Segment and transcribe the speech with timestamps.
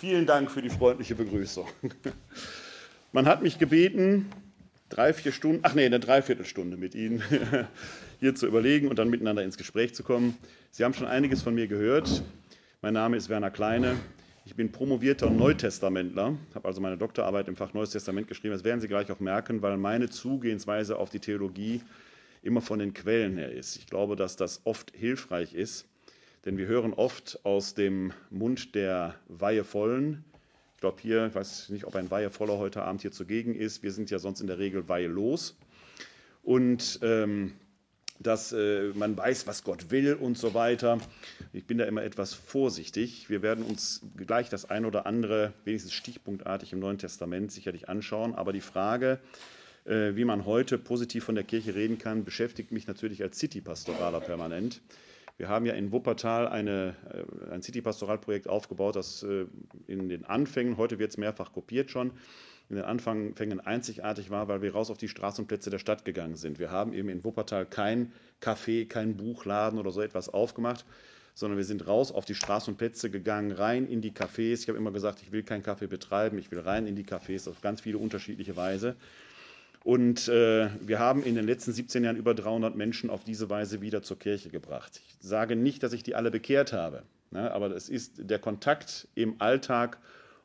[0.00, 1.66] Vielen Dank für die freundliche Begrüßung.
[3.12, 4.30] Man hat mich gebeten,
[4.88, 7.22] drei, vier Stunden, ach nee, eine Dreiviertelstunde mit Ihnen
[8.18, 10.38] hier zu überlegen und dann miteinander ins Gespräch zu kommen.
[10.70, 12.22] Sie haben schon einiges von mir gehört.
[12.80, 13.94] Mein Name ist Werner Kleine.
[14.46, 18.54] Ich bin promovierter Neutestamentler, habe also meine Doktorarbeit im Fach Neues Testament geschrieben.
[18.54, 21.82] Das werden Sie gleich auch merken, weil meine Zugehensweise auf die Theologie
[22.42, 23.76] immer von den Quellen her ist.
[23.76, 25.89] Ich glaube, dass das oft hilfreich ist,
[26.44, 30.24] denn wir hören oft aus dem Mund der Weihevollen,
[30.74, 33.92] ich glaube hier, ich weiß nicht, ob ein Weihevoller heute Abend hier zugegen ist, wir
[33.92, 35.58] sind ja sonst in der Regel weihelos.
[36.42, 37.52] Und ähm,
[38.20, 40.98] dass äh, man weiß, was Gott will und so weiter.
[41.52, 43.30] Ich bin da immer etwas vorsichtig.
[43.30, 48.34] Wir werden uns gleich das ein oder andere, wenigstens stichpunktartig im Neuen Testament sicherlich anschauen.
[48.34, 49.20] Aber die Frage,
[49.86, 54.20] äh, wie man heute positiv von der Kirche reden kann, beschäftigt mich natürlich als City-Pastoraler
[54.20, 54.82] permanent.
[55.40, 59.46] Wir haben ja in Wuppertal eine, äh, ein City-Pastoralprojekt aufgebaut, das äh,
[59.86, 62.10] in den Anfängen, heute wird es mehrfach kopiert schon,
[62.68, 66.58] in den Anfängen einzigartig war, weil wir raus auf die Straßenplätze der Stadt gegangen sind.
[66.58, 70.84] Wir haben eben in Wuppertal kein Café, kein Buchladen oder so etwas aufgemacht,
[71.32, 74.60] sondern wir sind raus auf die Straßenplätze gegangen, rein in die Cafés.
[74.60, 77.48] Ich habe immer gesagt, ich will keinen Kaffee betreiben, ich will rein in die Cafés
[77.48, 78.94] auf ganz viele unterschiedliche Weise.
[79.82, 83.80] Und äh, wir haben in den letzten 17 Jahren über 300 Menschen auf diese Weise
[83.80, 85.00] wieder zur Kirche gebracht.
[85.06, 89.08] Ich sage nicht, dass ich die alle bekehrt habe, ne, aber es ist der Kontakt
[89.14, 89.98] im Alltag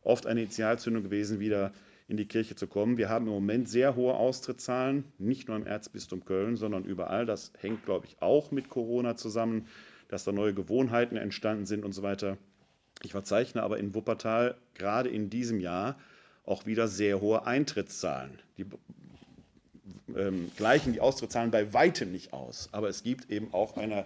[0.03, 1.73] oft eine Initialzündung gewesen, wieder
[2.07, 2.97] in die Kirche zu kommen.
[2.97, 7.25] Wir haben im Moment sehr hohe Austrittszahlen, nicht nur im Erzbistum Köln, sondern überall.
[7.25, 9.67] Das hängt, glaube ich, auch mit Corona zusammen,
[10.07, 12.37] dass da neue Gewohnheiten entstanden sind und so weiter.
[13.03, 15.97] Ich verzeichne aber in Wuppertal gerade in diesem Jahr
[16.45, 18.39] auch wieder sehr hohe Eintrittszahlen.
[18.57, 18.65] Die
[20.15, 22.69] ähm, gleichen die Austrittszahlen bei weitem nicht aus.
[22.71, 24.05] Aber es gibt eben auch eine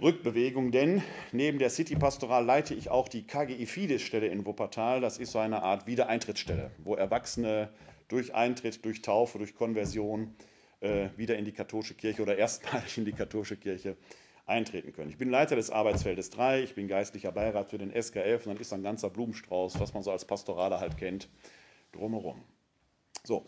[0.00, 5.00] Rückbewegung, denn neben der City-Pastoral leite ich auch die KGI Fides-Stelle in Wuppertal.
[5.00, 7.70] Das ist so eine Art Wiedereintrittsstelle, wo Erwachsene
[8.06, 10.34] durch Eintritt, durch Taufe, durch Konversion
[10.80, 13.96] äh, wieder in die katholische Kirche oder erstmalig in die katholische Kirche
[14.46, 15.10] eintreten können.
[15.10, 18.56] Ich bin Leiter des Arbeitsfeldes 3, ich bin geistlicher Beirat für den SKF und dann
[18.56, 21.28] ist ein ganzer Blumenstrauß, was man so als Pastorale halt kennt,
[21.92, 22.42] drumherum.
[23.24, 23.44] So,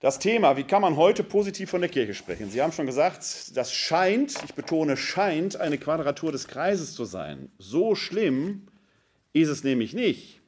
[0.00, 2.50] das Thema, wie kann man heute positiv von der Kirche sprechen?
[2.50, 7.50] Sie haben schon gesagt, das scheint, ich betone, scheint eine Quadratur des Kreises zu sein.
[7.58, 8.68] So schlimm
[9.32, 10.40] ist es nämlich nicht.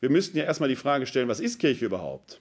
[0.00, 2.40] Wir müssten ja erstmal die Frage stellen, was ist Kirche überhaupt?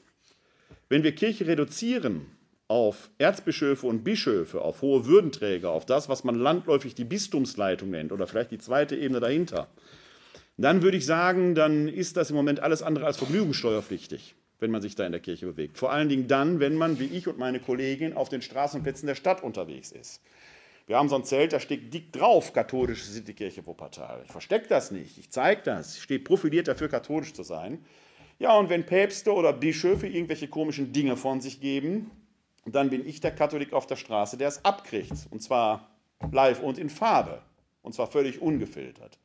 [0.89, 2.25] Wenn wir Kirche reduzieren
[2.67, 8.11] auf Erzbischöfe und Bischöfe, auf hohe Würdenträger, auf das, was man landläufig die Bistumsleitung nennt
[8.11, 9.67] oder vielleicht die zweite Ebene dahinter,
[10.57, 14.81] dann würde ich sagen, dann ist das im Moment alles andere als vergnügungssteuerpflichtig wenn man
[14.81, 15.77] sich da in der Kirche bewegt.
[15.77, 19.15] Vor allen Dingen dann, wenn man, wie ich und meine Kollegin, auf den Straßenplätzen der
[19.15, 20.21] Stadt unterwegs ist.
[20.87, 24.21] Wir haben so ein Zelt, da steht dick drauf, katholische Citykirche Wuppertal.
[24.25, 25.97] Ich verstecke das nicht, ich zeige das.
[25.97, 27.83] Ich stehe profiliert dafür, katholisch zu sein.
[28.37, 32.11] Ja, und wenn Päpste oder Bischöfe irgendwelche komischen Dinge von sich geben,
[32.65, 35.27] dann bin ich der Katholik auf der Straße, der es abkriegt.
[35.31, 35.89] Und zwar
[36.31, 37.41] live und in Farbe.
[37.81, 39.17] Und zwar völlig ungefiltert.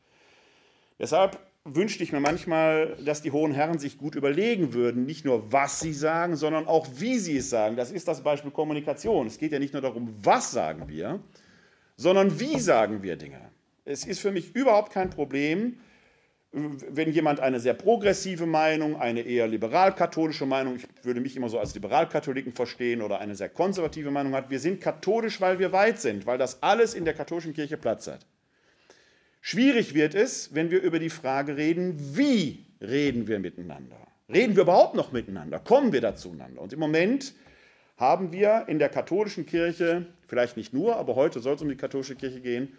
[0.98, 1.38] Deshalb
[1.74, 5.80] wünschte ich mir manchmal, dass die hohen Herren sich gut überlegen würden, nicht nur was
[5.80, 7.76] sie sagen, sondern auch wie sie es sagen.
[7.76, 9.26] Das ist das Beispiel Kommunikation.
[9.26, 11.20] Es geht ja nicht nur darum, was sagen wir,
[11.96, 13.40] sondern wie sagen wir Dinge.
[13.84, 15.78] Es ist für mich überhaupt kein Problem,
[16.52, 21.60] wenn jemand eine sehr progressive Meinung, eine eher liberal-katholische Meinung, ich würde mich immer so
[21.60, 24.50] als Liberalkatholiken verstehen, oder eine sehr konservative Meinung hat.
[24.50, 28.08] Wir sind katholisch, weil wir weit sind, weil das alles in der katholischen Kirche Platz
[28.08, 28.26] hat.
[29.40, 33.96] Schwierig wird es, wenn wir über die Frage reden, wie reden wir miteinander?
[34.28, 35.58] Reden wir überhaupt noch miteinander?
[35.58, 36.60] Kommen wir da zueinander?
[36.60, 37.34] Und im Moment
[37.96, 41.76] haben wir in der katholischen Kirche, vielleicht nicht nur, aber heute soll es um die
[41.76, 42.78] katholische Kirche gehen,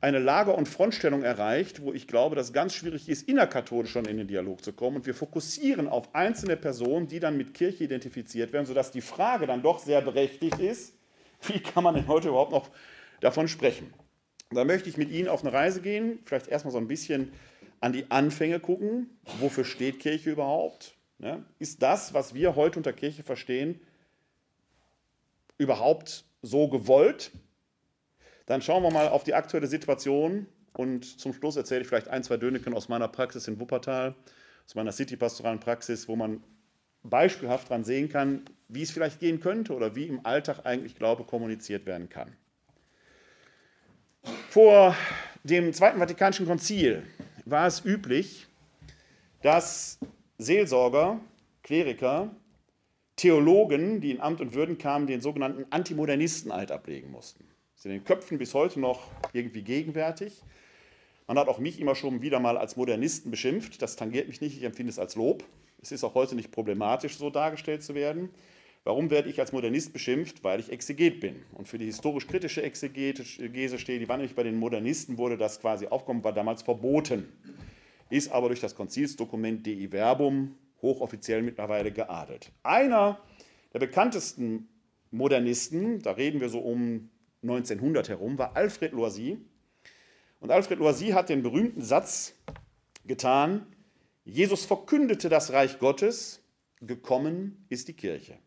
[0.00, 4.18] eine Lager- und Frontstellung erreicht, wo ich glaube, dass ganz schwierig ist, innerkatholisch schon in
[4.18, 4.96] den Dialog zu kommen.
[4.96, 9.46] Und wir fokussieren auf einzelne Personen, die dann mit Kirche identifiziert werden, sodass die Frage
[9.46, 10.94] dann doch sehr berechtigt ist,
[11.42, 12.68] wie kann man denn heute überhaupt noch
[13.20, 13.92] davon sprechen?
[14.50, 17.32] Da möchte ich mit Ihnen auf eine Reise gehen, vielleicht erstmal so ein bisschen
[17.80, 19.10] an die Anfänge gucken.
[19.40, 20.94] Wofür steht Kirche überhaupt?
[21.18, 23.80] Ja, ist das, was wir heute unter Kirche verstehen,
[25.58, 27.30] überhaupt so gewollt?
[28.46, 32.24] Dann schauen wir mal auf die aktuelle Situation und zum Schluss erzähle ich vielleicht ein,
[32.24, 34.14] zwei Döneken aus meiner Praxis in Wuppertal,
[34.66, 36.42] aus meiner City-pastoralen Praxis, wo man
[37.02, 41.24] beispielhaft daran sehen kann, wie es vielleicht gehen könnte oder wie im Alltag eigentlich Glaube
[41.24, 42.36] kommuniziert werden kann.
[44.48, 44.96] Vor
[45.42, 47.02] dem Zweiten Vatikanischen Konzil
[47.44, 48.46] war es üblich,
[49.42, 49.98] dass
[50.38, 51.20] Seelsorger,
[51.62, 52.30] Kleriker,
[53.16, 57.44] Theologen, die in Amt und Würden kamen, den sogenannten Antimodernisteneid ablegen mussten.
[57.72, 60.42] Das ist in den Köpfen bis heute noch irgendwie gegenwärtig.
[61.26, 63.80] Man hat auch mich immer schon wieder mal als Modernisten beschimpft.
[63.82, 65.44] Das tangiert mich nicht, ich empfinde es als Lob.
[65.80, 68.30] Es ist auch heute nicht problematisch, so dargestellt zu werden.
[68.84, 70.44] Warum werde ich als Modernist beschimpft?
[70.44, 73.98] Weil ich Exeget bin und für die historisch-kritische Exegese stehe.
[73.98, 77.32] Die war nämlich bei den Modernisten, wurde das quasi aufkommen, war damals verboten,
[78.10, 82.52] ist aber durch das Konzilsdokument Dei Verbum hochoffiziell mittlerweile geadelt.
[82.62, 83.18] Einer
[83.72, 84.68] der bekanntesten
[85.10, 87.08] Modernisten, da reden wir so um
[87.42, 89.38] 1900 herum, war Alfred Loisy.
[90.40, 92.34] Und Alfred Loisy hat den berühmten Satz
[93.06, 93.66] getan,
[94.24, 96.42] Jesus verkündete das Reich Gottes,
[96.80, 98.38] gekommen ist die Kirche.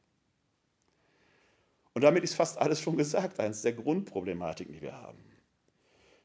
[1.98, 5.18] Und damit ist fast alles schon gesagt, eines der Grundproblematiken, die wir haben.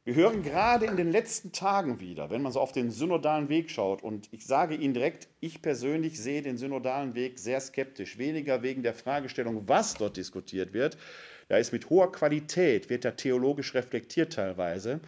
[0.04, 3.70] Wir hören gerade in den letzten Tagen wieder, wenn man so auf den synodalen Weg
[3.70, 8.62] schaut, und ich sage Ihnen direkt, ich persönlich sehe den synodalen Weg sehr skeptisch, weniger
[8.62, 10.98] wegen der Fragestellung, was dort diskutiert wird,
[11.48, 15.00] da ist mit hoher Qualität, wird da theologisch reflektiert teilweise,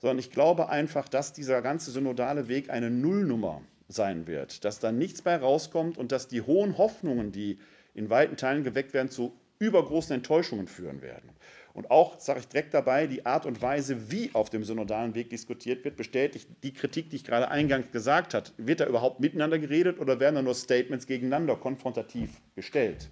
[0.00, 4.90] sondern ich glaube einfach, dass dieser ganze synodale Weg eine Nullnummer sein wird, dass da
[4.90, 7.60] nichts bei rauskommt und dass die hohen Hoffnungen, die
[7.94, 11.30] in weiten Teilen geweckt werden, zu übergroßen Enttäuschungen führen werden.
[11.74, 15.30] Und auch, sage ich direkt dabei, die Art und Weise, wie auf dem synodalen Weg
[15.30, 18.50] diskutiert wird, bestätigt die Kritik, die ich gerade eingangs gesagt habe.
[18.56, 23.10] Wird da überhaupt miteinander geredet oder werden da nur Statements gegeneinander konfrontativ gestellt?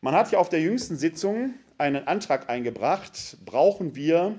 [0.00, 4.38] Man hat ja auf der jüngsten Sitzung einen Antrag eingebracht, brauchen wir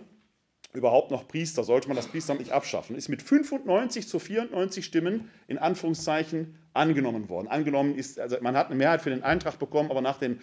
[0.73, 1.63] überhaupt noch Priester?
[1.63, 2.95] Sollte man das Priesteramt nicht abschaffen?
[2.95, 7.47] Ist mit 95 zu 94 Stimmen in Anführungszeichen angenommen worden.
[7.47, 10.39] Angenommen ist, also man hat eine Mehrheit für den Eintrag bekommen, aber nach den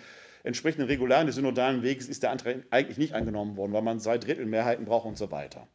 [0.49, 4.17] entsprechenden Regularen des synodalen Weges ist der Antrag eigentlich nicht angenommen worden, weil man zwei
[4.17, 5.69] Drittel Mehrheiten braucht und so weiter.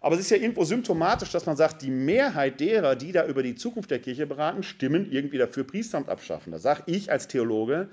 [0.00, 3.42] Aber es ist ja irgendwo symptomatisch, dass man sagt, die Mehrheit derer, die da über
[3.42, 6.52] die Zukunft der Kirche beraten, stimmen irgendwie dafür Priesteramt abschaffen.
[6.52, 7.88] Da sage ich als Theologe,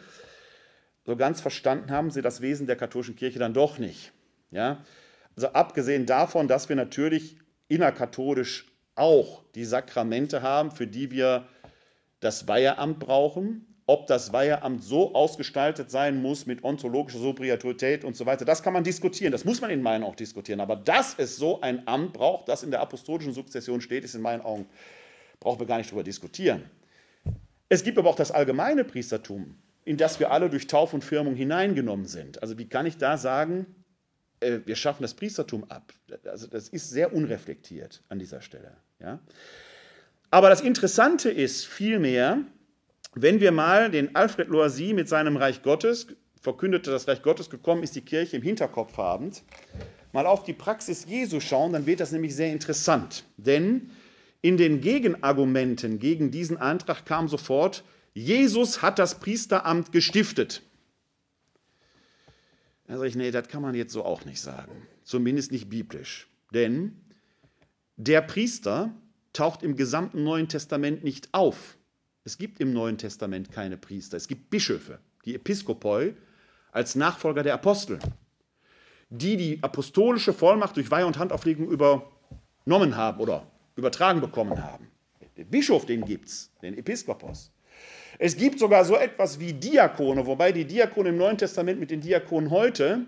[1.06, 4.12] so ganz verstanden haben sie das Wesen der katholischen Kirche dann doch nicht.
[4.52, 4.86] Ja?
[5.36, 11.48] Also abgesehen davon, dass wir natürlich innerkatholisch auch die Sakramente haben, für die wir
[12.20, 18.26] das Weiheamt brauchen, ob das Weiheamt so ausgestaltet sein muss mit ontologischer Sobrietät und so
[18.26, 19.32] weiter, das kann man diskutieren.
[19.32, 20.60] Das muss man in meinen Augen auch diskutieren.
[20.60, 24.22] Aber dass es so ein Amt braucht, das in der apostolischen Sukzession steht, ist in
[24.22, 24.66] meinen Augen,
[25.40, 26.64] brauchen wir gar nicht darüber diskutieren.
[27.70, 31.36] Es gibt aber auch das allgemeine Priestertum, in das wir alle durch Tauf und Firmung
[31.36, 32.42] hineingenommen sind.
[32.42, 33.68] Also wie kann ich da sagen,
[34.40, 35.94] äh, wir schaffen das Priestertum ab?
[36.26, 38.72] Also das ist sehr unreflektiert an dieser Stelle.
[39.00, 39.20] Ja?
[40.32, 42.40] Aber das Interessante ist vielmehr,
[43.16, 46.08] wenn wir mal den Alfred Loisy mit seinem Reich Gottes,
[46.42, 49.44] verkündete das Reich Gottes gekommen ist, die Kirche im Hinterkopf habend,
[50.12, 53.24] mal auf die Praxis Jesu schauen, dann wird das nämlich sehr interessant.
[53.38, 53.90] Denn
[54.42, 57.84] in den Gegenargumenten gegen diesen Antrag kam sofort,
[58.14, 60.62] Jesus hat das Priesteramt gestiftet.
[62.88, 64.88] Da sage ich, nee, das kann man jetzt so auch nicht sagen.
[65.04, 66.28] Zumindest nicht biblisch.
[66.54, 67.02] Denn
[67.98, 68.94] der Priester
[69.34, 71.75] taucht im gesamten Neuen Testament nicht auf.
[72.28, 76.16] Es gibt im Neuen Testament keine Priester, es gibt Bischöfe, die Episkopoi
[76.72, 78.00] als Nachfolger der Apostel,
[79.12, 83.46] die die apostolische Vollmacht durch Weihe und Handauflegung übernommen haben oder
[83.76, 84.90] übertragen bekommen haben.
[85.38, 87.52] Den Bischof, den gibt es, den Episkopos.
[88.18, 92.02] Es gibt sogar so etwas wie Diakone, wobei die Diakone im Neuen Testament mit den
[92.02, 93.06] Diakonen heute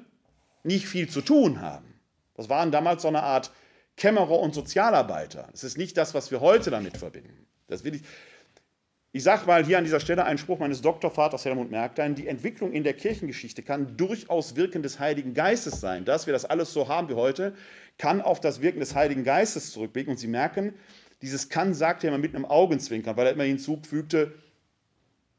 [0.64, 1.96] nicht viel zu tun haben.
[2.36, 3.52] Das waren damals so eine Art
[3.96, 5.48] Kämmerer und Sozialarbeiter.
[5.50, 7.48] Das ist nicht das, was wir heute damit verbinden.
[7.68, 8.04] Das will ich,
[9.18, 12.72] ich sage mal hier an dieser Stelle einen Spruch meines Doktorvaters Helmut Merklein, die Entwicklung
[12.72, 16.06] in der Kirchengeschichte kann durchaus Wirken des Heiligen Geistes sein.
[16.06, 17.56] Dass wir das alles so haben wie heute,
[17.98, 20.12] kann auf das Wirken des Heiligen Geistes zurückblicken.
[20.12, 20.76] Und Sie merken,
[21.24, 24.34] dieses kann sagt er immer mit einem Augenzwinkern, weil er immer hinzufügte,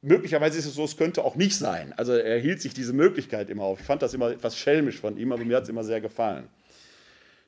[0.02, 1.92] möglicherweise ist es so, es könnte auch nicht sein.
[1.96, 3.78] Also er hielt sich diese Möglichkeit immer auf.
[3.78, 6.48] Ich fand das immer etwas schelmisch von ihm, aber mir hat es immer sehr gefallen.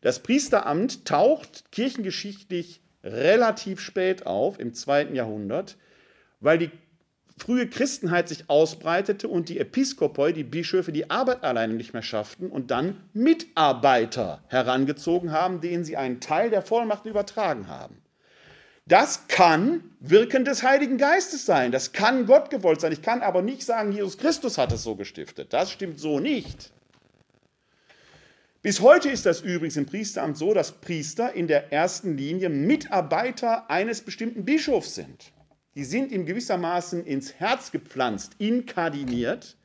[0.00, 5.76] Das Priesteramt taucht kirchengeschichtlich relativ spät auf, im zweiten Jahrhundert
[6.40, 6.70] weil die
[7.40, 12.50] frühe Christenheit sich ausbreitete und die Episkopoi, die Bischöfe, die Arbeit alleine nicht mehr schafften
[12.50, 18.02] und dann Mitarbeiter herangezogen haben, denen sie einen Teil der Vollmacht übertragen haben.
[18.86, 22.92] Das kann Wirken des Heiligen Geistes sein, das kann Gott gewollt sein.
[22.92, 25.52] Ich kann aber nicht sagen, Jesus Christus hat es so gestiftet.
[25.52, 26.72] Das stimmt so nicht.
[28.62, 33.70] Bis heute ist das übrigens im Priesteramt so, dass Priester in der ersten Linie Mitarbeiter
[33.70, 35.32] eines bestimmten Bischofs sind
[35.74, 39.56] die sind ihm gewissermaßen ins Herz gepflanzt, inkardiniert.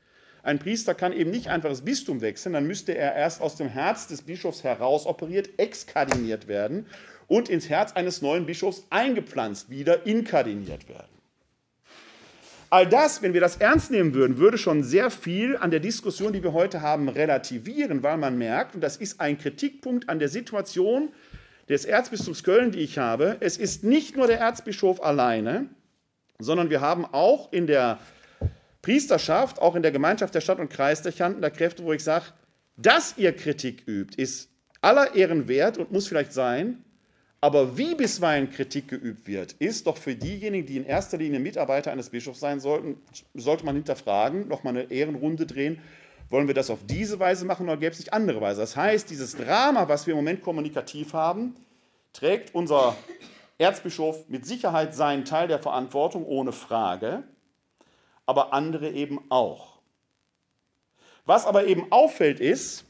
[0.44, 3.68] Ein Priester kann eben nicht einfach das Bistum wechseln, dann müsste er erst aus dem
[3.68, 6.86] Herz des Bischofs heraus operiert, exkardiniert werden
[7.28, 11.10] und ins Herz eines neuen Bischofs eingepflanzt, wieder inkardiniert werden.
[12.70, 16.34] All das, wenn wir das ernst nehmen würden, würde schon sehr viel an der Diskussion,
[16.34, 20.30] die wir heute haben, relativieren, weil man merkt, und das ist ein Kritikpunkt an der
[20.30, 21.10] Situation,
[21.70, 25.68] des Erzbistums Köln, die ich habe, es ist nicht nur der Erzbischof alleine,
[26.40, 28.00] sondern wir haben auch in der
[28.82, 32.26] Priesterschaft, auch in der Gemeinschaft der Stadt- und Kreisdechanten, der Kräfte, wo ich sage,
[32.78, 34.50] dass ihr Kritik übt, ist
[34.82, 36.84] aller Ehren wert und muss vielleicht sein,
[37.42, 41.92] aber wie bisweilen Kritik geübt wird, ist doch für diejenigen, die in erster Linie Mitarbeiter
[41.92, 42.98] eines Bischofs sein sollten,
[43.34, 45.80] sollte man hinterfragen, nochmal eine Ehrenrunde drehen.
[46.30, 48.62] Wollen wir das auf diese Weise machen oder gäbe es nicht andere Weise?
[48.62, 51.56] Das heißt, dieses Drama, was wir im Moment kommunikativ haben,
[52.14, 52.96] trägt unser
[53.58, 57.24] Erzbischof mit Sicherheit seinen Teil der Verantwortung, ohne Frage,
[58.26, 59.80] aber andere eben auch.
[61.26, 62.86] Was aber eben auffällt ist,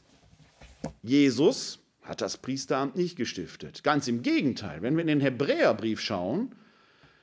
[1.02, 3.82] Jesus hat das Priesteramt nicht gestiftet.
[3.82, 6.54] Ganz im Gegenteil, wenn wir in den Hebräerbrief schauen,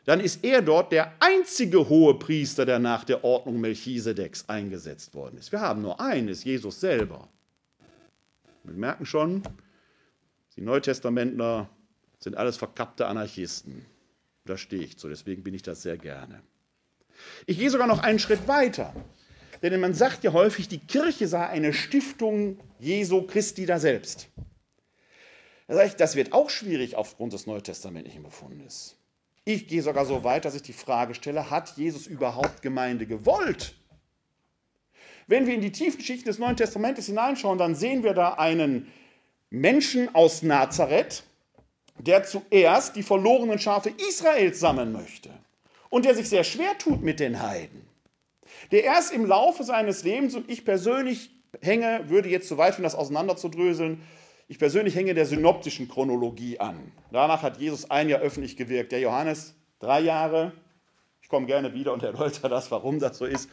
[0.06, 5.38] dann ist er dort der einzige hohe Priester, der nach der Ordnung Melchisedeks eingesetzt worden
[5.38, 5.52] ist.
[5.52, 7.30] Wir haben nur einen, ist Jesus selber.
[8.64, 9.44] Wir merken schon,
[10.56, 11.70] die Neutestamentler
[12.24, 13.86] sind alles verkappte Anarchisten.
[14.46, 16.42] Da stehe ich zu, deswegen bin ich das sehr gerne.
[17.46, 18.94] Ich gehe sogar noch einen Schritt weiter.
[19.62, 24.28] Denn man sagt ja häufig, die Kirche sei eine Stiftung Jesu Christi da selbst.
[25.68, 28.98] Das wird auch schwierig aufgrund des neutestamentlichen Befundes.
[29.46, 33.76] Ich gehe sogar so weit, dass ich die Frage stelle, hat Jesus überhaupt Gemeinde gewollt?
[35.28, 38.92] Wenn wir in die tiefen Schichten des Neuen Testamentes hineinschauen, dann sehen wir da einen
[39.50, 41.24] Menschen aus Nazareth,
[42.00, 45.30] der zuerst die verlorenen Schafe Israels sammeln möchte
[45.90, 47.88] und der sich sehr schwer tut mit den Heiden.
[48.72, 51.32] Der erst im Laufe seines Lebens, und ich persönlich
[51.62, 54.02] hänge, würde jetzt zu weit finden, das auseinanderzudröseln,
[54.48, 56.92] ich persönlich hänge der synoptischen Chronologie an.
[57.12, 58.92] Danach hat Jesus ein Jahr öffentlich gewirkt.
[58.92, 60.52] Der Johannes drei Jahre.
[61.22, 63.50] Ich komme gerne wieder und erläutere das, warum das so ist.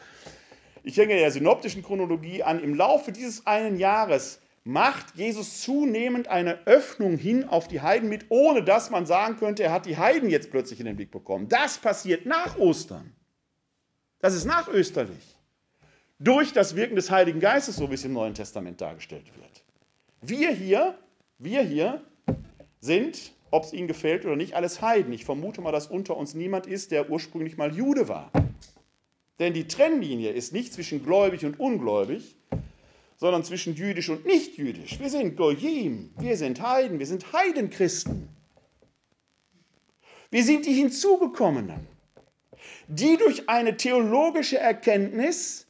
[0.83, 2.61] Ich hänge der synoptischen Chronologie an.
[2.61, 8.25] Im Laufe dieses einen Jahres macht Jesus zunehmend eine Öffnung hin auf die Heiden mit,
[8.29, 11.47] ohne dass man sagen könnte, er hat die Heiden jetzt plötzlich in den Blick bekommen.
[11.49, 13.13] Das passiert nach Ostern.
[14.19, 15.35] Das ist nachösterlich.
[16.19, 19.63] Durch das Wirken des Heiligen Geistes, so wie es im Neuen Testament dargestellt wird.
[20.21, 20.95] Wir hier,
[21.39, 22.01] wir hier
[22.79, 25.11] sind, ob es Ihnen gefällt oder nicht, alles Heiden.
[25.13, 28.31] Ich vermute mal, dass unter uns niemand ist, der ursprünglich mal Jude war.
[29.39, 32.37] Denn die Trennlinie ist nicht zwischen gläubig und ungläubig,
[33.21, 34.99] sondern zwischen jüdisch und nicht jüdisch.
[34.99, 38.27] Wir sind Goyim, wir sind Heiden, wir sind Heidenchristen.
[40.31, 41.87] Wir sind die Hinzugekommenen,
[42.87, 45.67] die durch eine theologische Erkenntnis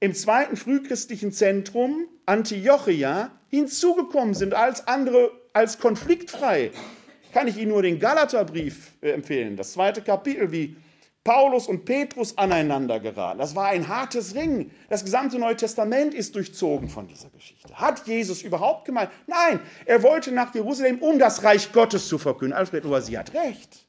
[0.00, 6.70] im zweiten frühchristlichen Zentrum, Antiochia, hinzugekommen sind als andere, als konfliktfrei.
[7.34, 10.74] Kann ich Ihnen nur den Galaterbrief äh, empfehlen, das zweite Kapitel, wie
[11.24, 13.38] Paulus und Petrus aneinander geraten.
[13.38, 14.70] Das war ein hartes Ring.
[14.90, 17.74] Das gesamte Neue Testament ist durchzogen von dieser Geschichte.
[17.74, 19.10] Hat Jesus überhaupt gemeint?
[19.26, 22.54] Nein, er wollte nach Jerusalem, um das Reich Gottes zu verkünden.
[22.54, 23.86] Alfred Loisy hat recht.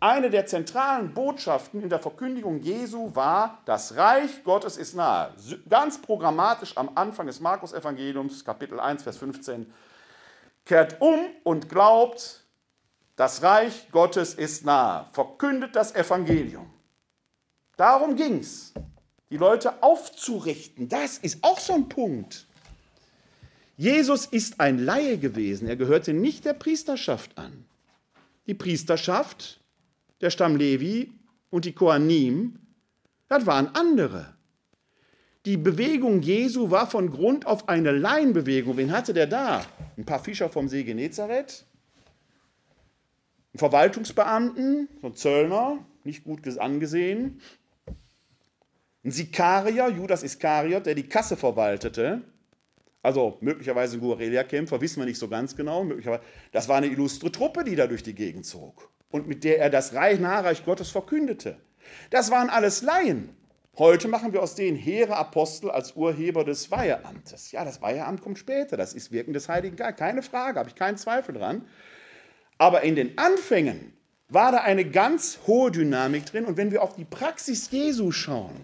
[0.00, 5.32] Eine der zentralen Botschaften in der Verkündigung Jesu war, das Reich Gottes ist nahe.
[5.68, 9.72] Ganz programmatisch am Anfang des Markus-Evangeliums, Kapitel 1, Vers 15.
[10.64, 12.41] Kehrt um und glaubt,
[13.16, 15.06] das Reich Gottes ist nahe.
[15.12, 16.70] Verkündet das Evangelium.
[17.76, 18.72] Darum ging es,
[19.30, 20.88] die Leute aufzurichten.
[20.88, 22.46] Das ist auch so ein Punkt.
[23.76, 25.68] Jesus ist ein Laie gewesen.
[25.68, 27.64] Er gehörte nicht der Priesterschaft an.
[28.46, 29.60] Die Priesterschaft
[30.20, 31.12] der Stamm Levi
[31.50, 32.58] und die Kohanim,
[33.28, 34.34] das waren andere.
[35.44, 38.76] Die Bewegung Jesu war von Grund auf eine Laienbewegung.
[38.76, 39.64] Wen hatte der da?
[39.96, 41.64] Ein paar Fischer vom See Genezareth,
[43.52, 47.40] einen Verwaltungsbeamten, so ein Zöllner, nicht gut angesehen,
[49.04, 52.22] ein Sikarier, Judas Iskariot, der die Kasse verwaltete,
[53.02, 55.84] also möglicherweise ein Guerilla-Kämpfer, wissen wir nicht so ganz genau.
[56.52, 59.70] Das war eine illustre Truppe, die da durch die Gegend zog und mit der er
[59.70, 61.56] das Reich, Nahreich Gottes verkündete.
[62.10, 63.36] Das waren alles Laien.
[63.76, 67.50] Heute machen wir aus denen hehre Apostel als Urheber des Weiheamtes.
[67.52, 70.74] Ja, das Weiheamt kommt später, das ist Wirken des Heiligen Geistes, keine Frage, habe ich
[70.74, 71.66] keinen Zweifel dran.
[72.62, 73.92] Aber in den Anfängen
[74.28, 76.44] war da eine ganz hohe Dynamik drin.
[76.44, 78.54] Und wenn wir auf die Praxis Jesu schauen,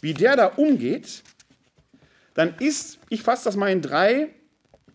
[0.00, 1.24] wie der da umgeht,
[2.34, 4.28] dann ist, ich fasse das mal in drei,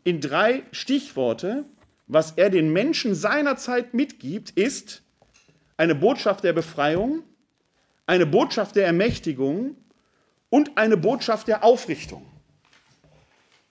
[0.05, 1.65] in drei Stichworte,
[2.07, 5.03] was er den Menschen seiner Zeit mitgibt, ist
[5.75, 7.23] eine Botschaft der Befreiung,
[8.05, 9.75] eine Botschaft der Ermächtigung
[10.49, 12.25] und eine Botschaft der Aufrichtung.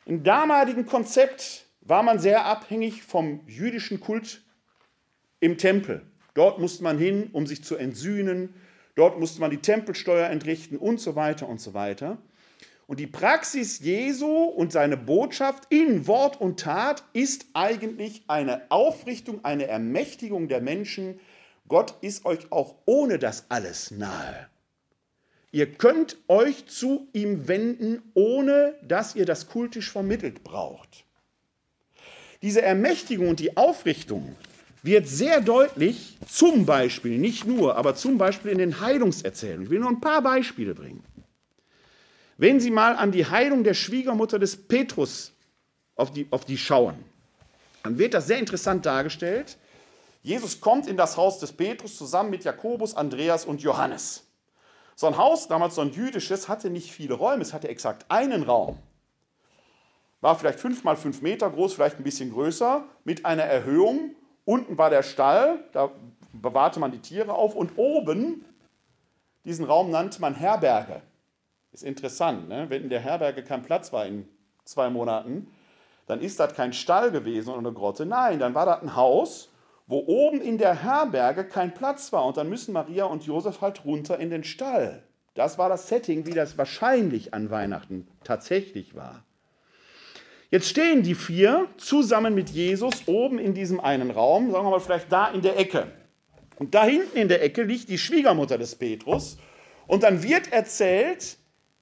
[0.04, 4.42] Im damaligen Konzept war man sehr abhängig vom jüdischen Kult
[5.40, 6.02] im Tempel.
[6.34, 8.54] Dort musste man hin, um sich zu entsühnen.
[8.94, 12.18] Dort musste man die Tempelsteuer entrichten und so weiter und so weiter.
[12.86, 19.44] Und die Praxis Jesu und seine Botschaft in Wort und Tat ist eigentlich eine Aufrichtung,
[19.44, 21.18] eine Ermächtigung der Menschen.
[21.68, 24.48] Gott ist euch auch ohne das alles nahe.
[25.50, 31.05] Ihr könnt euch zu ihm wenden, ohne dass ihr das kultisch vermittelt braucht.
[32.42, 34.36] Diese Ermächtigung und die Aufrichtung
[34.82, 39.64] wird sehr deutlich, zum Beispiel, nicht nur, aber zum Beispiel in den Heilungserzählungen.
[39.64, 41.02] Ich will nur ein paar Beispiele bringen.
[42.38, 45.32] Wenn Sie mal an die Heilung der Schwiegermutter des Petrus
[45.96, 46.94] auf die, auf die schauen,
[47.82, 49.56] dann wird das sehr interessant dargestellt.
[50.22, 54.24] Jesus kommt in das Haus des Petrus zusammen mit Jakobus, Andreas und Johannes.
[54.94, 58.42] So ein Haus, damals so ein jüdisches, hatte nicht viele Räume, es hatte exakt einen
[58.42, 58.78] Raum.
[60.20, 64.14] War vielleicht fünf mal fünf Meter groß, vielleicht ein bisschen größer, mit einer Erhöhung.
[64.44, 65.90] Unten war der Stall, da
[66.32, 67.54] bewahrte man die Tiere auf.
[67.54, 68.44] Und oben,
[69.44, 71.02] diesen Raum nannte man Herberge.
[71.72, 72.66] Ist interessant, ne?
[72.68, 74.26] wenn in der Herberge kein Platz war in
[74.64, 75.48] zwei Monaten,
[76.06, 78.06] dann ist das kein Stall gewesen oder eine Grotte.
[78.06, 79.50] Nein, dann war das ein Haus,
[79.86, 82.24] wo oben in der Herberge kein Platz war.
[82.24, 85.02] Und dann müssen Maria und Josef halt runter in den Stall.
[85.34, 89.25] Das war das Setting, wie das wahrscheinlich an Weihnachten tatsächlich war.
[90.50, 94.80] Jetzt stehen die vier zusammen mit Jesus oben in diesem einen Raum, sagen wir mal
[94.80, 95.88] vielleicht da in der Ecke.
[96.58, 99.38] Und da hinten in der Ecke liegt die Schwiegermutter des Petrus.
[99.86, 101.36] Und dann wird erzählt,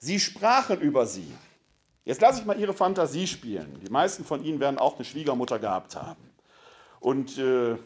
[0.05, 1.33] Sie sprachen über sie.
[2.05, 3.81] Jetzt lasse ich mal Ihre Fantasie spielen.
[3.83, 6.23] Die meisten von Ihnen werden auch eine Schwiegermutter gehabt haben.
[7.01, 7.77] Und äh,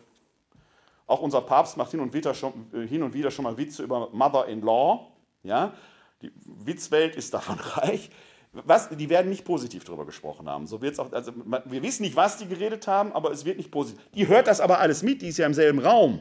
[1.06, 3.84] auch unser Papst macht hin und, wieder schon, äh, hin und wieder schon mal Witze
[3.84, 5.06] über Mother-in-Law.
[5.44, 5.72] Ja?
[6.22, 8.10] Die Witzwelt ist davon reich.
[8.64, 10.66] Was, die werden nicht positiv darüber gesprochen haben.
[10.66, 11.32] So wird's auch, also,
[11.64, 14.02] wir wissen nicht, was die geredet haben, aber es wird nicht positiv.
[14.14, 16.20] Die hört das aber alles mit, die ist ja im selben Raum.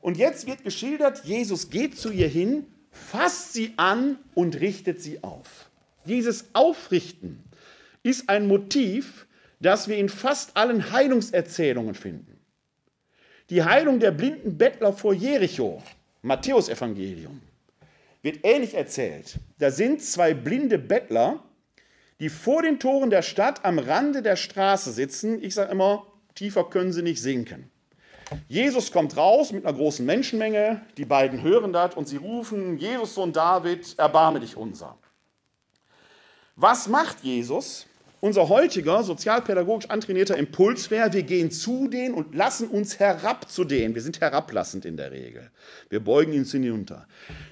[0.00, 5.22] Und jetzt wird geschildert, Jesus geht zu ihr hin fasst sie an und richtet sie
[5.22, 5.70] auf.
[6.06, 7.42] Dieses Aufrichten
[8.02, 9.26] ist ein Motiv,
[9.60, 12.38] das wir in fast allen Heilungserzählungen finden.
[13.50, 15.82] Die Heilung der blinden Bettler vor Jericho,
[16.22, 17.40] Matthäus Evangelium,
[18.24, 19.38] wird ähnlich erzählt.
[19.58, 21.44] Da sind zwei blinde Bettler,
[22.20, 25.42] die vor den Toren der Stadt am Rande der Straße sitzen.
[25.42, 27.70] Ich sage immer, tiefer können sie nicht sinken.
[28.48, 33.14] Jesus kommt raus mit einer großen Menschenmenge, die beiden hören das und sie rufen, Jesus
[33.14, 34.96] Sohn David, erbarme dich unser.
[36.56, 37.86] Was macht Jesus?
[38.24, 43.64] Unser heutiger sozialpädagogisch antrainierter Impuls wäre, wir gehen zu denen und lassen uns herab zu
[43.64, 43.94] denen.
[43.94, 45.50] Wir sind herablassend in der Regel.
[45.90, 47.06] Wir beugen uns hinunter.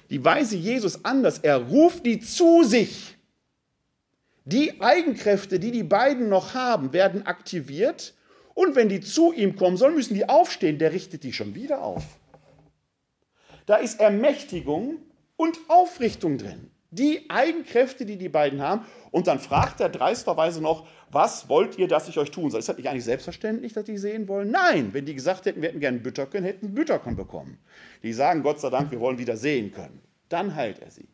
[0.09, 3.15] Die Weise Jesus anders, er ruft die zu sich.
[4.45, 8.15] Die Eigenkräfte, die die beiden noch haben, werden aktiviert
[8.55, 10.79] und wenn die zu ihm kommen sollen, müssen die aufstehen.
[10.79, 12.03] Der richtet die schon wieder auf.
[13.67, 15.03] Da ist Ermächtigung
[15.35, 16.71] und Aufrichtung drin.
[16.95, 18.85] Die Eigenkräfte, die die beiden haben.
[19.09, 22.59] Und dann fragt er dreisterweise noch, was wollt ihr, dass ich euch tun soll?
[22.59, 24.51] Ist das nicht eigentlich selbstverständlich, dass die sehen wollen?
[24.51, 27.57] Nein, wenn die gesagt hätten, wir hätten gerne Bütterken, hätten Bütterken bekommen.
[28.03, 30.01] Die sagen, Gott sei Dank, wir wollen wieder sehen können.
[30.29, 31.07] Dann heilt er sie.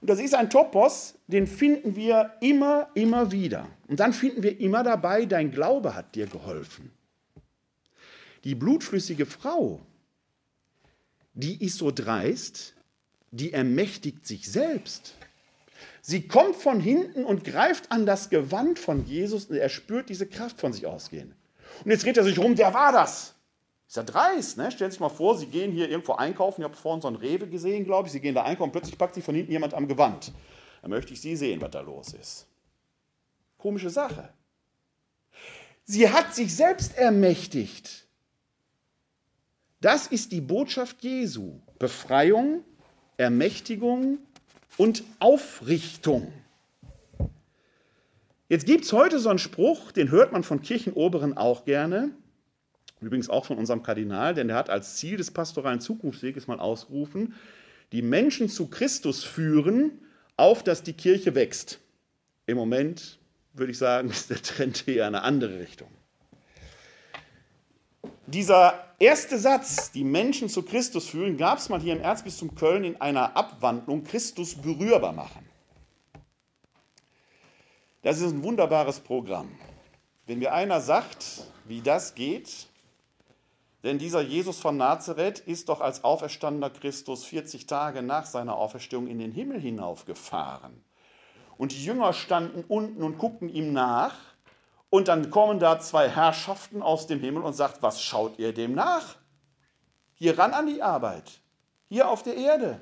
[0.00, 3.66] Und das ist ein Topos, den finden wir immer, immer wieder.
[3.88, 6.92] Und dann finden wir immer dabei, dein Glaube hat dir geholfen.
[8.44, 9.80] Die blutflüssige Frau,
[11.34, 12.74] die ist so dreist,
[13.30, 15.14] die ermächtigt sich selbst.
[16.00, 20.26] Sie kommt von hinten und greift an das Gewand von Jesus und er spürt diese
[20.26, 21.34] Kraft von sich ausgehen.
[21.84, 23.34] Und jetzt dreht er sich rum, wer war das?
[23.86, 24.70] Ist ja dreist, ne?
[24.70, 27.16] Stellen Sie sich mal vor, Sie gehen hier irgendwo einkaufen, ihr habt vorhin so einen
[27.16, 29.88] Rewe gesehen, glaube ich, Sie gehen da einkaufen, plötzlich packt sich von hinten jemand am
[29.88, 30.32] Gewand.
[30.82, 32.46] Dann möchte ich Sie sehen, was da los ist.
[33.56, 34.30] Komische Sache.
[35.84, 38.06] Sie hat sich selbst ermächtigt.
[39.80, 41.60] Das ist die Botschaft Jesu.
[41.78, 42.64] Befreiung,
[43.18, 44.18] Ermächtigung
[44.76, 46.32] und Aufrichtung.
[48.48, 52.12] Jetzt gibt es heute so einen Spruch, den hört man von Kirchenoberen auch gerne.
[53.00, 57.34] Übrigens auch von unserem Kardinal, denn der hat als Ziel des pastoralen Zukunftsweges mal ausgerufen,
[57.92, 59.92] die Menschen zu Christus führen,
[60.36, 61.80] auf dass die Kirche wächst.
[62.46, 63.18] Im Moment
[63.52, 65.88] würde ich sagen, ist der Trend eher in eine andere Richtung.
[68.28, 72.84] Dieser erste Satz, die Menschen zu Christus führen, gab es mal hier im Erzbistum Köln
[72.84, 75.48] in einer Abwandlung, Christus berührbar machen.
[78.02, 79.48] Das ist ein wunderbares Programm.
[80.26, 82.66] Wenn mir einer sagt, wie das geht,
[83.82, 89.06] denn dieser Jesus von Nazareth ist doch als auferstandener Christus 40 Tage nach seiner Auferstehung
[89.06, 90.84] in den Himmel hinaufgefahren.
[91.56, 94.14] Und die Jünger standen unten und guckten ihm nach.
[94.90, 98.74] Und dann kommen da zwei Herrschaften aus dem Himmel und sagt, was schaut ihr dem
[98.74, 99.16] nach?
[100.14, 101.40] Hier ran an die Arbeit,
[101.88, 102.80] hier auf der Erde.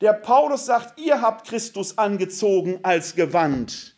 [0.00, 3.96] Der Paulus sagt, ihr habt Christus angezogen als Gewand.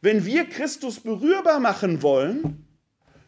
[0.00, 2.66] Wenn wir Christus berührbar machen wollen,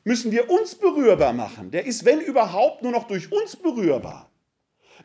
[0.05, 1.71] müssen wir uns berührbar machen.
[1.71, 4.31] Der ist, wenn überhaupt, nur noch durch uns berührbar.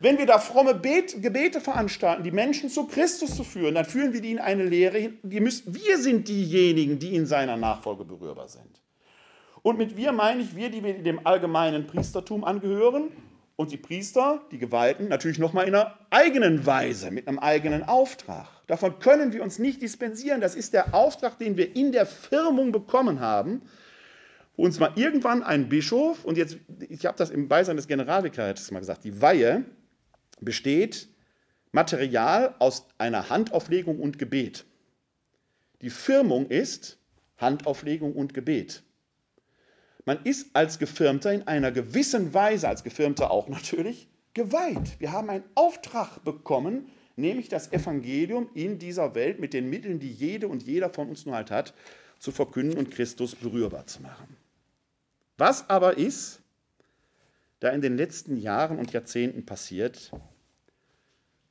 [0.01, 4.13] Wenn wir da fromme Bet Gebete veranstalten, die Menschen zu Christus zu führen, dann führen
[4.13, 5.19] wir die in eine Lehre hin.
[5.23, 8.81] Die müssen, wir sind diejenigen, die in seiner Nachfolge berührbar sind.
[9.61, 13.11] Und mit wir meine ich wir, die wir dem allgemeinen Priestertum angehören
[13.57, 18.47] und die Priester, die Geweihten, natürlich nochmal in einer eigenen Weise, mit einem eigenen Auftrag.
[18.67, 20.39] Davon können wir uns nicht dispensieren.
[20.39, 23.63] Das ist der Auftrag, den wir in der Firmung bekommen haben,
[24.55, 26.57] uns mal irgendwann ein Bischof, und jetzt,
[26.87, 29.65] ich habe das im Beisein des Generalvikariats mal gesagt, die Weihe
[30.41, 31.07] besteht
[31.71, 34.65] Material aus einer Handauflegung und Gebet.
[35.81, 36.97] Die Firmung ist
[37.37, 38.83] Handauflegung und Gebet.
[40.05, 44.99] Man ist als Gefirmter in einer gewissen Weise, als Gefirmter auch natürlich, geweiht.
[44.99, 50.11] Wir haben einen Auftrag bekommen, nämlich das Evangelium in dieser Welt mit den Mitteln, die
[50.11, 51.73] jede und jeder von uns nur halt hat,
[52.17, 54.35] zu verkünden und Christus berührbar zu machen.
[55.37, 56.41] Was aber ist,
[57.59, 60.11] da in den letzten Jahren und Jahrzehnten passiert,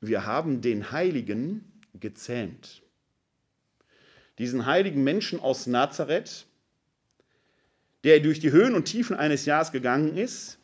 [0.01, 2.83] wir haben den Heiligen gezähmt.
[4.39, 6.47] Diesen heiligen Menschen aus Nazareth,
[8.05, 10.59] der durch die Höhen und Tiefen eines Jahres gegangen ist,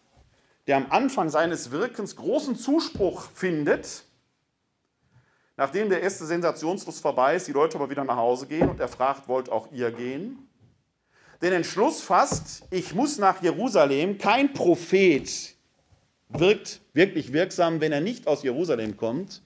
[0.67, 4.05] der am Anfang seines Wirkens großen Zuspruch findet,
[5.57, 8.89] nachdem der erste Sensationsfluss vorbei ist, die Leute aber wieder nach Hause gehen und er
[8.89, 10.39] fragt, wollt auch ihr gehen?
[11.43, 15.54] Den Entschluss fasst, ich muss nach Jerusalem, kein Prophet
[16.39, 19.43] wirkt wirklich wirksam, wenn er nicht aus Jerusalem kommt.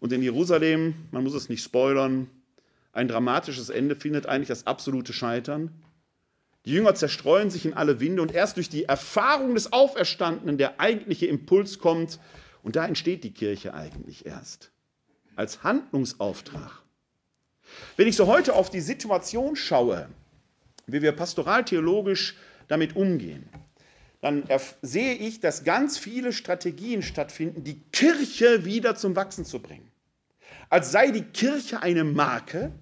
[0.00, 2.28] Und in Jerusalem, man muss es nicht spoilern,
[2.92, 5.70] ein dramatisches Ende findet eigentlich das absolute Scheitern.
[6.64, 10.80] Die Jünger zerstreuen sich in alle Winde und erst durch die Erfahrung des Auferstandenen der
[10.80, 12.18] eigentliche Impuls kommt
[12.62, 14.72] und da entsteht die Kirche eigentlich erst
[15.36, 16.82] als Handlungsauftrag.
[17.96, 20.08] Wenn ich so heute auf die Situation schaue,
[20.86, 22.36] wie wir pastoraltheologisch
[22.68, 23.48] damit umgehen,
[24.20, 24.44] dann
[24.82, 29.90] sehe ich, dass ganz viele Strategien stattfinden, die Kirche wieder zum Wachsen zu bringen.
[30.68, 32.72] Als sei die Kirche eine Marke,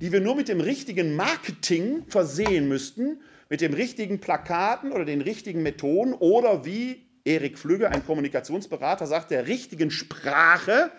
[0.00, 5.20] die wir nur mit dem richtigen Marketing versehen müssten, mit den richtigen Plakaten oder den
[5.20, 10.90] richtigen Methoden oder wie Erik Flügge, ein Kommunikationsberater, sagt, der richtigen Sprache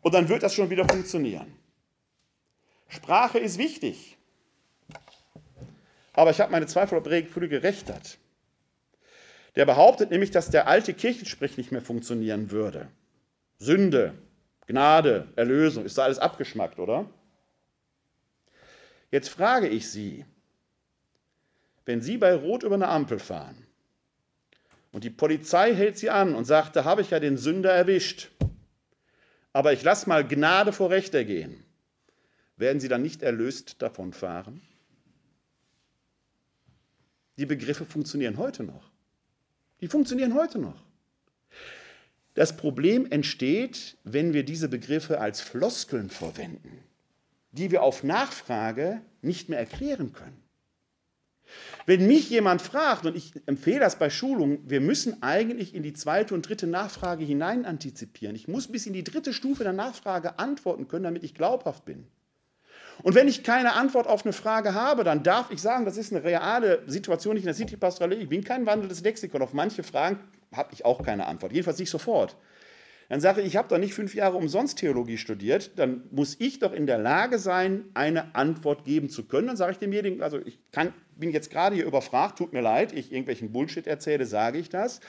[0.00, 1.52] und dann wird das schon wieder funktionieren.
[2.88, 4.16] Sprache ist wichtig.
[6.12, 8.18] Aber ich habe meine Zweifel, ob Erik Flügge recht hat.
[9.58, 12.86] Der behauptet nämlich, dass der alte Kirchensprech nicht mehr funktionieren würde.
[13.58, 14.14] Sünde,
[14.68, 17.10] Gnade, Erlösung, ist da alles abgeschmackt, oder?
[19.10, 20.24] Jetzt frage ich Sie,
[21.86, 23.66] wenn Sie bei Rot über eine Ampel fahren
[24.92, 28.30] und die Polizei hält Sie an und sagt, da habe ich ja den Sünder erwischt,
[29.52, 31.64] aber ich lasse mal Gnade vor Recht ergehen,
[32.56, 34.60] werden Sie dann nicht erlöst davon fahren?
[37.38, 38.87] Die Begriffe funktionieren heute noch.
[39.80, 40.82] Die funktionieren heute noch.
[42.34, 46.82] Das Problem entsteht, wenn wir diese Begriffe als Floskeln verwenden
[47.52, 50.42] die wir auf Nachfrage nicht mehr erklären können.
[51.86, 55.94] Wenn mich jemand fragt, und ich empfehle das bei Schulungen, wir müssen eigentlich in die
[55.94, 58.36] zweite und dritte Nachfrage hinein antizipieren.
[58.36, 62.06] Ich muss bis in die dritte Stufe der Nachfrage antworten können, damit ich glaubhaft bin.
[63.02, 66.12] Und wenn ich keine Antwort auf eine Frage habe, dann darf ich sagen, das ist
[66.12, 68.16] eine reale Situation, nicht in der City Pastorale.
[68.16, 69.42] Ich bin kein wandelndes Lexikon.
[69.42, 70.18] Auf manche Fragen
[70.52, 71.52] habe ich auch keine Antwort.
[71.52, 72.36] Jedenfalls nicht sofort.
[73.08, 76.58] Dann sage ich, ich habe doch nicht fünf Jahre umsonst Theologie studiert, dann muss ich
[76.58, 79.46] doch in der Lage sein, eine Antwort geben zu können.
[79.46, 82.92] Dann sage ich demjenigen, also ich kann, bin jetzt gerade hier überfragt, tut mir leid,
[82.92, 85.00] ich irgendwelchen Bullshit erzähle, sage ich das.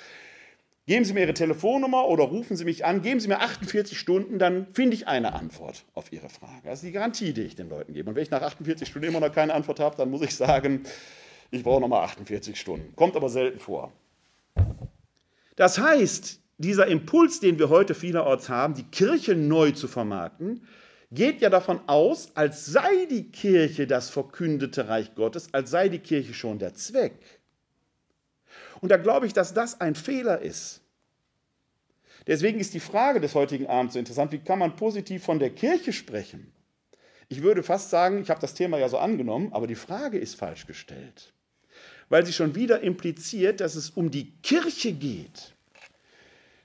[0.89, 4.39] Geben Sie mir Ihre Telefonnummer oder rufen Sie mich an, geben Sie mir 48 Stunden,
[4.39, 6.63] dann finde ich eine Antwort auf Ihre Frage.
[6.63, 8.09] Das ist die Garantie, die ich den Leuten gebe.
[8.09, 10.81] Und wenn ich nach 48 Stunden immer noch keine Antwort habe, dann muss ich sagen,
[11.51, 12.95] ich brauche nochmal 48 Stunden.
[12.95, 13.93] Kommt aber selten vor.
[15.55, 20.65] Das heißt, dieser Impuls, den wir heute vielerorts haben, die Kirche neu zu vermarkten,
[21.11, 25.99] geht ja davon aus, als sei die Kirche das verkündete Reich Gottes, als sei die
[25.99, 27.13] Kirche schon der Zweck.
[28.81, 30.81] Und da glaube ich, dass das ein Fehler ist.
[32.27, 35.49] Deswegen ist die Frage des heutigen Abends so interessant, wie kann man positiv von der
[35.49, 36.51] Kirche sprechen?
[37.27, 40.35] Ich würde fast sagen, ich habe das Thema ja so angenommen, aber die Frage ist
[40.35, 41.33] falsch gestellt,
[42.09, 45.53] weil sie schon wieder impliziert, dass es um die Kirche geht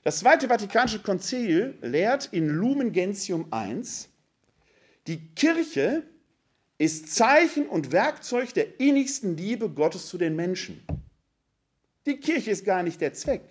[0.05, 3.81] das Zweite Vatikanische Konzil lehrt in Lumen Gentium I,
[5.07, 6.03] die Kirche
[6.77, 10.85] ist Zeichen und Werkzeug der innigsten Liebe Gottes zu den Menschen.
[12.05, 13.41] Die Kirche ist gar nicht der Zweck.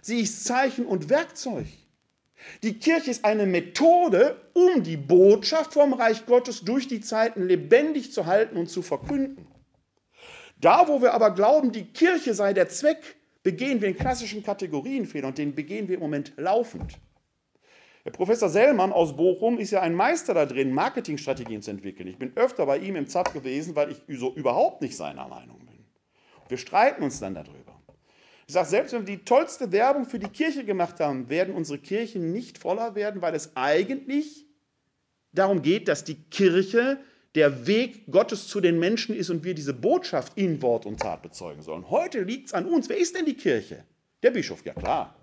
[0.00, 1.66] Sie ist Zeichen und Werkzeug.
[2.62, 8.12] Die Kirche ist eine Methode, um die Botschaft vom Reich Gottes durch die Zeiten lebendig
[8.12, 9.46] zu halten und zu verkünden.
[10.60, 15.28] Da, wo wir aber glauben, die Kirche sei der Zweck, begehen wir in klassischen Kategorienfehler
[15.28, 16.94] und den begehen wir im Moment laufend.
[18.04, 22.08] Der Professor Sellmann aus Bochum ist ja ein Meister da drin, Marketingstrategien zu entwickeln.
[22.08, 25.58] Ich bin öfter bei ihm im ZAP gewesen, weil ich so überhaupt nicht seiner Meinung
[25.58, 25.67] bin.
[26.48, 27.80] Wir streiten uns dann darüber.
[28.46, 31.78] Ich sage, selbst wenn wir die tollste Werbung für die Kirche gemacht haben, werden unsere
[31.78, 34.46] Kirchen nicht voller werden, weil es eigentlich
[35.32, 36.98] darum geht, dass die Kirche
[37.34, 41.22] der Weg Gottes zu den Menschen ist und wir diese Botschaft in Wort und Tat
[41.22, 41.90] bezeugen sollen.
[41.90, 42.88] Heute liegt es an uns.
[42.88, 43.84] Wer ist denn die Kirche?
[44.22, 45.14] Der Bischof, ja klar.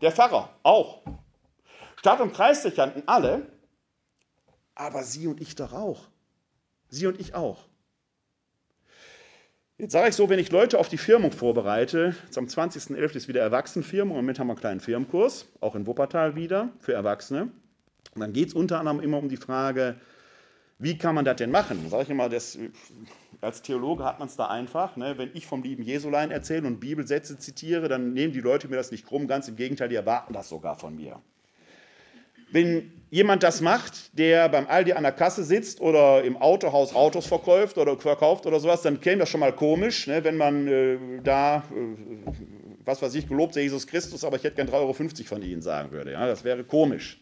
[0.00, 1.02] Der Pfarrer, auch.
[1.96, 3.46] Stadt- und Kreisdechanten, alle.
[4.74, 6.08] Aber Sie und ich doch auch.
[6.88, 7.67] Sie und ich auch.
[9.80, 13.14] Jetzt sage ich so, wenn ich Leute auf die Firmung vorbereite, am 20.11.
[13.14, 16.94] ist wieder Erwachsenenfirmung, im Moment haben wir einen kleinen Firmenkurs, auch in Wuppertal wieder, für
[16.94, 17.42] Erwachsene.
[18.16, 19.94] Und dann geht es unter anderem immer um die Frage,
[20.80, 21.88] wie kann man das denn machen?
[21.90, 22.58] Sage ich immer, das,
[23.40, 24.96] als Theologe hat man es da einfach.
[24.96, 25.16] Ne?
[25.16, 28.90] Wenn ich vom lieben Jesulein erzähle und Bibelsätze zitiere, dann nehmen die Leute mir das
[28.90, 31.22] nicht krumm, ganz im Gegenteil, die erwarten das sogar von mir.
[32.50, 37.26] Wenn jemand das macht, der beim Aldi an der Kasse sitzt oder im Autohaus Autos
[37.26, 40.98] verkauft oder verkauft oder sowas, dann käme das schon mal komisch, ne, wenn man äh,
[41.22, 42.30] da, äh,
[42.84, 44.92] was weiß ich, gelobt sei Jesus Christus, aber ich hätte gern 3,50 Euro
[45.24, 46.12] von Ihnen sagen würde.
[46.12, 47.20] Ja, das wäre komisch.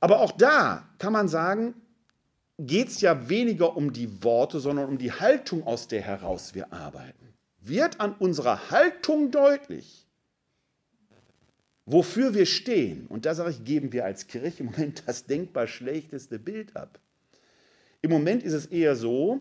[0.00, 1.74] Aber auch da kann man sagen,
[2.58, 6.72] geht es ja weniger um die Worte, sondern um die Haltung, aus der heraus wir
[6.72, 7.34] arbeiten.
[7.60, 10.08] Wird an unserer Haltung deutlich,
[11.86, 15.66] wofür wir stehen, und da sage ich, geben wir als Kirche im Moment das denkbar
[15.66, 17.00] schlechteste Bild ab.
[18.00, 19.40] Im Moment ist es eher so,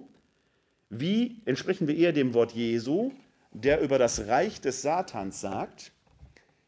[0.89, 3.11] wie entsprechen wir eher dem Wort Jesu,
[3.51, 5.91] der über das Reich des Satans sagt,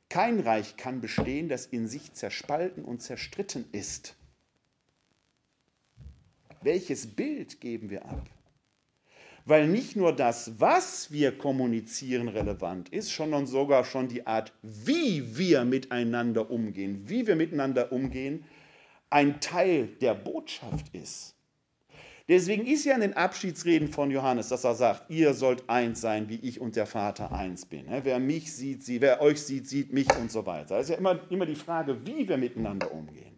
[0.10, 4.16] kein Reich kann bestehen, das in sich zerspalten und zerstritten ist.
[6.62, 8.30] Welches Bild geben wir ab?
[9.46, 15.38] Weil nicht nur das, was wir kommunizieren, relevant ist, sondern sogar schon die Art, wie
[15.38, 18.46] wir miteinander umgehen, wie wir miteinander umgehen,
[19.10, 21.36] ein Teil der Botschaft ist.
[22.30, 26.30] Deswegen ist ja in den Abschiedsreden von Johannes, dass er sagt, ihr sollt eins sein,
[26.30, 27.86] wie ich und der Vater eins bin.
[27.90, 30.78] Wer mich sieht, sie, wer euch sieht, sieht mich und so weiter.
[30.78, 33.33] Das ist ja immer, immer die Frage, wie wir miteinander umgehen.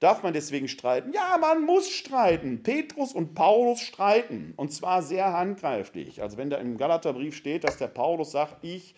[0.00, 1.12] Darf man deswegen streiten?
[1.12, 2.62] Ja, man muss streiten.
[2.62, 4.52] Petrus und Paulus streiten.
[4.56, 6.22] Und zwar sehr handgreiflich.
[6.22, 8.94] Also wenn da im Galaterbrief steht, dass der Paulus sagt, ich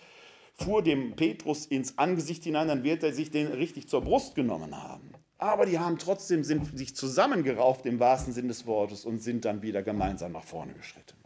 [0.55, 4.77] fuhr dem Petrus ins Angesicht hinein, dann wird er sich den richtig zur Brust genommen
[4.77, 5.13] haben.
[5.39, 9.63] Aber die haben trotzdem sind sich zusammengerauft im wahrsten Sinn des Wortes und sind dann
[9.63, 11.17] wieder gemeinsam nach vorne geschritten.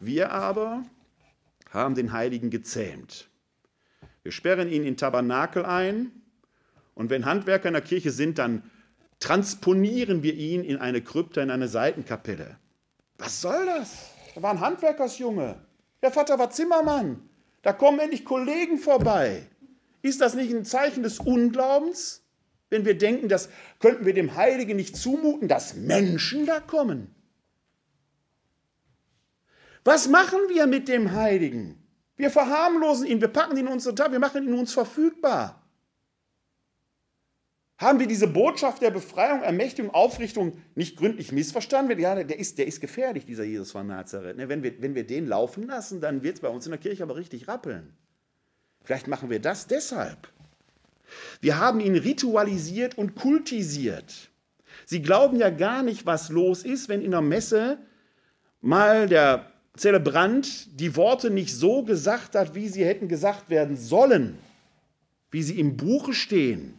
[0.00, 0.82] Wir aber
[1.70, 3.30] haben den Heiligen gezähmt.
[4.22, 6.12] Wir sperren ihn in Tabernakel ein,
[6.98, 8.68] und wenn Handwerker in der Kirche sind, dann
[9.20, 12.58] transponieren wir ihn in eine Krypta, in eine Seitenkapelle.
[13.18, 14.10] Was soll das?
[14.34, 15.60] Da war ein Handwerkersjunge.
[16.02, 17.22] Der Vater war Zimmermann.
[17.62, 19.46] Da kommen endlich Kollegen vorbei.
[20.02, 22.24] Ist das nicht ein Zeichen des Unglaubens,
[22.68, 27.14] wenn wir denken, das könnten wir dem Heiligen nicht zumuten, dass Menschen da kommen?
[29.84, 31.80] Was machen wir mit dem Heiligen?
[32.16, 35.57] Wir verharmlosen ihn, wir packen ihn in unsere Tasche, wir machen ihn uns verfügbar.
[37.78, 41.96] Haben wir diese Botschaft der Befreiung, Ermächtigung, Aufrichtung nicht gründlich missverstanden?
[42.00, 44.36] Ja, der ist, der ist gefährlich, dieser Jesus von Nazareth.
[44.36, 46.80] Ne, wenn wir, wenn wir den laufen lassen, dann wird es bei uns in der
[46.80, 47.92] Kirche aber richtig rappeln.
[48.82, 50.28] Vielleicht machen wir das deshalb.
[51.40, 54.28] Wir haben ihn ritualisiert und kultisiert.
[54.84, 57.78] Sie glauben ja gar nicht, was los ist, wenn in der Messe
[58.60, 64.36] mal der Zelebrant die Worte nicht so gesagt hat, wie sie hätten gesagt werden sollen,
[65.30, 66.77] wie sie im Buche stehen.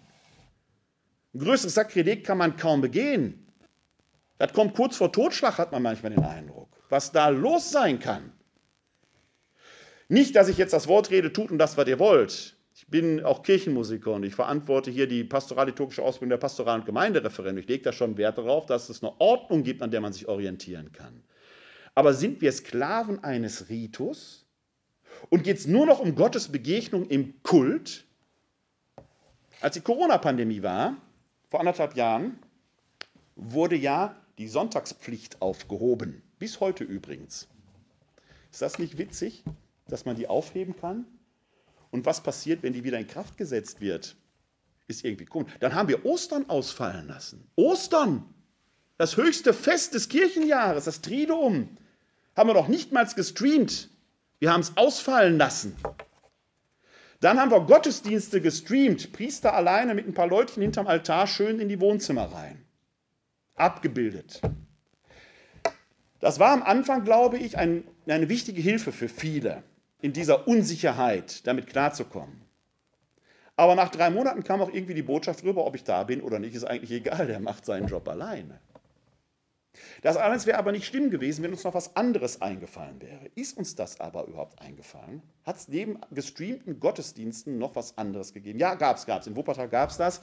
[1.33, 3.47] Ein größeres Sakrileg kann man kaum begehen.
[4.37, 6.69] Das kommt kurz vor Totschlag, hat man manchmal den Eindruck.
[6.89, 8.31] Was da los sein kann.
[10.07, 12.55] Nicht, dass ich jetzt das Wort rede, tut und das, was ihr wollt.
[12.73, 17.61] Ich bin auch Kirchenmusiker und ich verantworte hier die pastoral-liturgische Ausbildung der Pastoral- und Gemeindereferenten.
[17.61, 20.27] Ich lege da schon Wert darauf, dass es eine Ordnung gibt, an der man sich
[20.27, 21.21] orientieren kann.
[21.93, 24.47] Aber sind wir Sklaven eines Ritus?
[25.29, 28.05] Und geht es nur noch um Gottes Begegnung im Kult?
[29.59, 30.95] Als die Corona-Pandemie war,
[31.49, 32.39] vor anderthalb Jahren
[33.35, 36.21] wurde ja die Sonntagspflicht aufgehoben.
[36.37, 37.47] Bis heute übrigens.
[38.51, 39.43] Ist das nicht witzig,
[39.87, 41.05] dass man die aufheben kann?
[41.91, 44.15] Und was passiert, wenn die wieder in Kraft gesetzt wird?
[44.87, 45.51] Ist irgendwie komisch.
[45.59, 47.47] Dann haben wir Ostern ausfallen lassen.
[47.55, 48.23] Ostern!
[48.97, 51.69] Das höchste Fest des Kirchenjahres, das Triduum,
[52.35, 53.89] haben wir noch nicht mal gestreamt.
[54.39, 55.75] Wir haben es ausfallen lassen.
[57.19, 61.67] Dann haben wir Gottesdienste gestreamt, Priester alleine mit ein paar Leutchen hinterm Altar schön in
[61.67, 62.65] die Wohnzimmer rein.
[63.55, 64.41] Abgebildet.
[66.21, 69.63] Das war am Anfang, glaube ich, ein, eine wichtige Hilfe für viele,
[70.01, 72.41] in dieser Unsicherheit damit klarzukommen.
[73.57, 76.39] Aber nach drei Monaten kam auch irgendwie die Botschaft rüber, ob ich da bin oder
[76.39, 78.61] nicht, ist eigentlich egal, der macht seinen Job alleine.
[80.01, 83.29] Das alles wäre aber nicht schlimm gewesen, wenn uns noch was anderes eingefallen wäre.
[83.35, 85.21] Ist uns das aber überhaupt eingefallen?
[85.43, 88.59] Hat es neben gestreamten Gottesdiensten noch was anderes gegeben?
[88.59, 89.27] Ja, gab es, gab es.
[89.27, 90.21] In Wuppertal gab es das.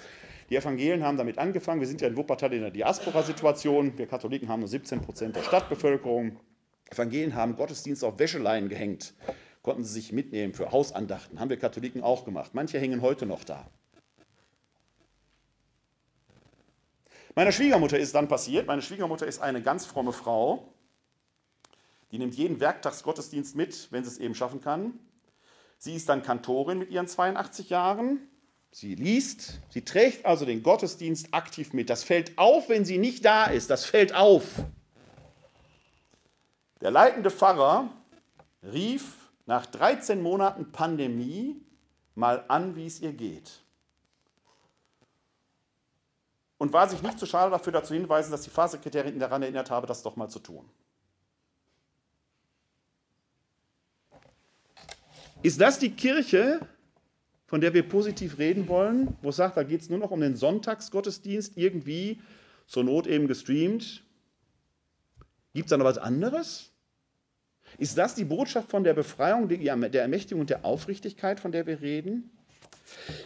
[0.51, 1.81] Die Evangelien haben damit angefangen.
[1.81, 3.97] Wir sind ja in Wuppertal in der Diaspora-Situation.
[3.99, 6.39] Wir Katholiken haben nur 17 Prozent der Stadtbevölkerung.
[6.91, 9.15] Evangelien haben Gottesdienste auf Wäscheleien gehängt.
[9.63, 11.41] Konnten sie sich mitnehmen für Hausandachten.
[11.41, 12.53] Haben wir Katholiken auch gemacht.
[12.55, 13.69] Manche hängen heute noch da.
[17.39, 20.73] Meiner Schwiegermutter ist dann passiert, meine Schwiegermutter ist eine ganz fromme Frau,
[22.11, 24.99] die nimmt jeden Werktagsgottesdienst mit, wenn sie es eben schaffen kann.
[25.77, 28.27] Sie ist dann Kantorin mit ihren 82 Jahren.
[28.71, 31.91] Sie liest, sie trägt also den Gottesdienst aktiv mit.
[31.91, 33.69] Das fällt auf, wenn sie nicht da ist.
[33.69, 34.65] Das fällt auf.
[36.81, 37.91] Der leitende Pfarrer
[38.63, 41.61] rief nach 13 Monaten Pandemie
[42.15, 43.66] mal an, wie es ihr geht
[46.59, 49.71] und war sich nicht zu schade dafür, dazu hinweisen, dass die Pfarrsekretärin ihn daran erinnert
[49.71, 50.69] habe, das doch mal zu tun.
[55.43, 56.61] Ist das die Kirche,
[57.47, 60.21] von der wir positiv reden wollen, wo es sagt, da geht es nur noch um
[60.21, 62.21] den Sonntagsgottesdienst, irgendwie
[62.67, 64.03] zur Not eben gestreamt?
[65.55, 66.73] Gibt es da noch was anderes?
[67.79, 71.81] Ist das die Botschaft von der Befreiung, der Ermächtigung und der Aufrichtigkeit, von der wir
[71.81, 72.36] reden?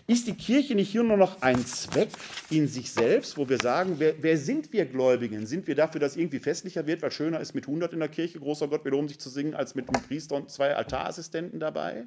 [0.06, 2.10] Ist die Kirche nicht hier nur noch ein Zweck
[2.50, 5.46] in sich selbst, wo wir sagen, wer, wer, sind wir Gläubigen?
[5.46, 8.40] Sind wir dafür, dass irgendwie festlicher wird, weil schöner ist mit 100 in der Kirche,
[8.40, 12.06] großer Gott, wir loben sich zu singen, als mit einem Priester und zwei Altarassistenten dabei?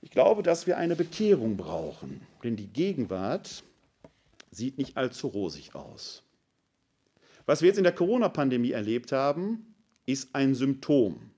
[0.00, 3.62] Ich glaube, dass wir eine Bekehrung brauchen, denn die Gegenwart
[4.50, 6.22] sieht nicht allzu rosig aus.
[7.46, 9.74] Was wir jetzt in der Corona-Pandemie erlebt haben,
[10.06, 11.31] ist ein Symptom.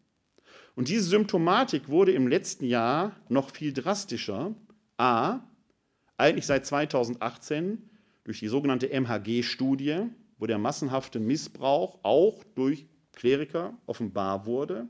[0.74, 4.54] Und diese Symptomatik wurde im letzten Jahr noch viel drastischer.
[4.96, 5.40] A,
[6.16, 7.90] eigentlich seit 2018
[8.24, 10.08] durch die sogenannte MHG-Studie,
[10.38, 14.88] wo der massenhafte Missbrauch auch durch Kleriker offenbar wurde.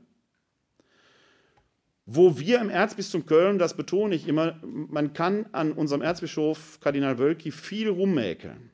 [2.07, 7.17] Wo wir im Erzbistum Köln, das betone ich immer, man kann an unserem Erzbischof Kardinal
[7.17, 8.71] Wölki viel rummäkeln.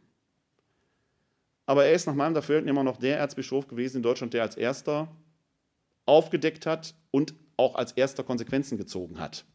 [1.65, 4.58] Aber er ist nach meinem Dafürhalten immer noch der Erzbischof gewesen in Deutschland, der als
[4.58, 5.08] erster
[6.06, 9.46] aufgedeckt hat und auch als erster Konsequenzen gezogen hat.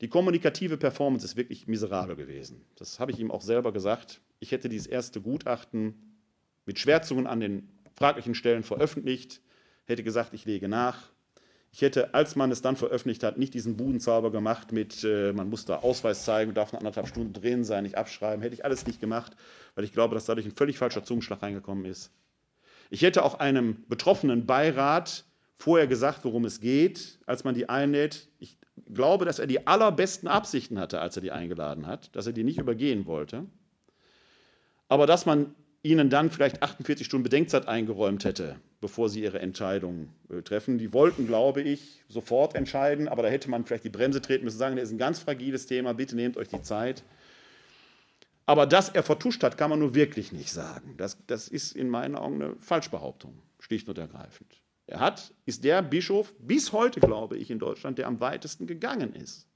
[0.00, 2.64] Die kommunikative Performance ist wirklich miserabel gewesen.
[2.74, 4.20] Das habe ich ihm auch selber gesagt.
[4.40, 6.18] Ich hätte dieses erste Gutachten
[6.66, 9.40] mit Schwärzungen an den fraglichen Stellen veröffentlicht,
[9.84, 11.10] hätte gesagt, ich lege nach.
[11.70, 15.48] Ich hätte, als man es dann veröffentlicht hat, nicht diesen Budenzauber gemacht mit, äh, man
[15.48, 18.42] muss da Ausweis zeigen, darf nach anderthalb Stunden drin sein, nicht abschreiben.
[18.42, 19.36] Hätte ich alles nicht gemacht,
[19.74, 22.10] weil ich glaube, dass dadurch ein völlig falscher Zungenschlag reingekommen ist.
[22.90, 28.28] Ich hätte auch einem betroffenen Beirat vorher gesagt, worum es geht, als man die einlädt.
[28.38, 28.58] Ich
[28.92, 32.44] glaube, dass er die allerbesten Absichten hatte, als er die eingeladen hat, dass er die
[32.44, 33.46] nicht übergehen wollte.
[34.88, 40.10] Aber dass man ihnen dann vielleicht 48 Stunden Bedenkzeit eingeräumt hätte, bevor sie ihre Entscheidung
[40.30, 40.78] äh, treffen.
[40.78, 44.58] Die wollten, glaube ich, sofort entscheiden, aber da hätte man vielleicht die Bremse treten müssen,
[44.58, 47.02] sagen, das ist ein ganz fragiles Thema, bitte nehmt euch die Zeit.
[48.46, 50.94] Aber dass er vertuscht hat, kann man nur wirklich nicht sagen.
[50.96, 54.62] Das, das ist in meinen Augen eine Falschbehauptung, schlicht und ergreifend.
[54.86, 59.14] Er hat, ist der Bischof bis heute, glaube ich, in Deutschland, der am weitesten gegangen
[59.14, 59.46] ist.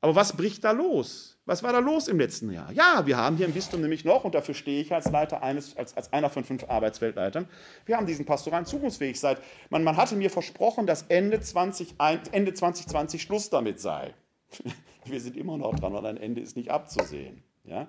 [0.00, 1.36] Aber was bricht da los?
[1.46, 2.70] Was war da los im letzten Jahr?
[2.72, 5.76] Ja, wir haben hier im Bistum nämlich noch, und dafür stehe ich als Leiter eines,
[5.76, 7.48] als, als einer von fünf Arbeitsweltleitern,
[7.86, 9.38] wir haben diesen pastoralen Zukunftsfähigkeit.
[9.70, 11.96] Man, man hatte mir versprochen, dass Ende, 20,
[12.30, 14.14] Ende 2020 Schluss damit sei.
[15.04, 17.42] Wir sind immer noch dran, weil ein Ende ist nicht abzusehen.
[17.64, 17.88] Ja?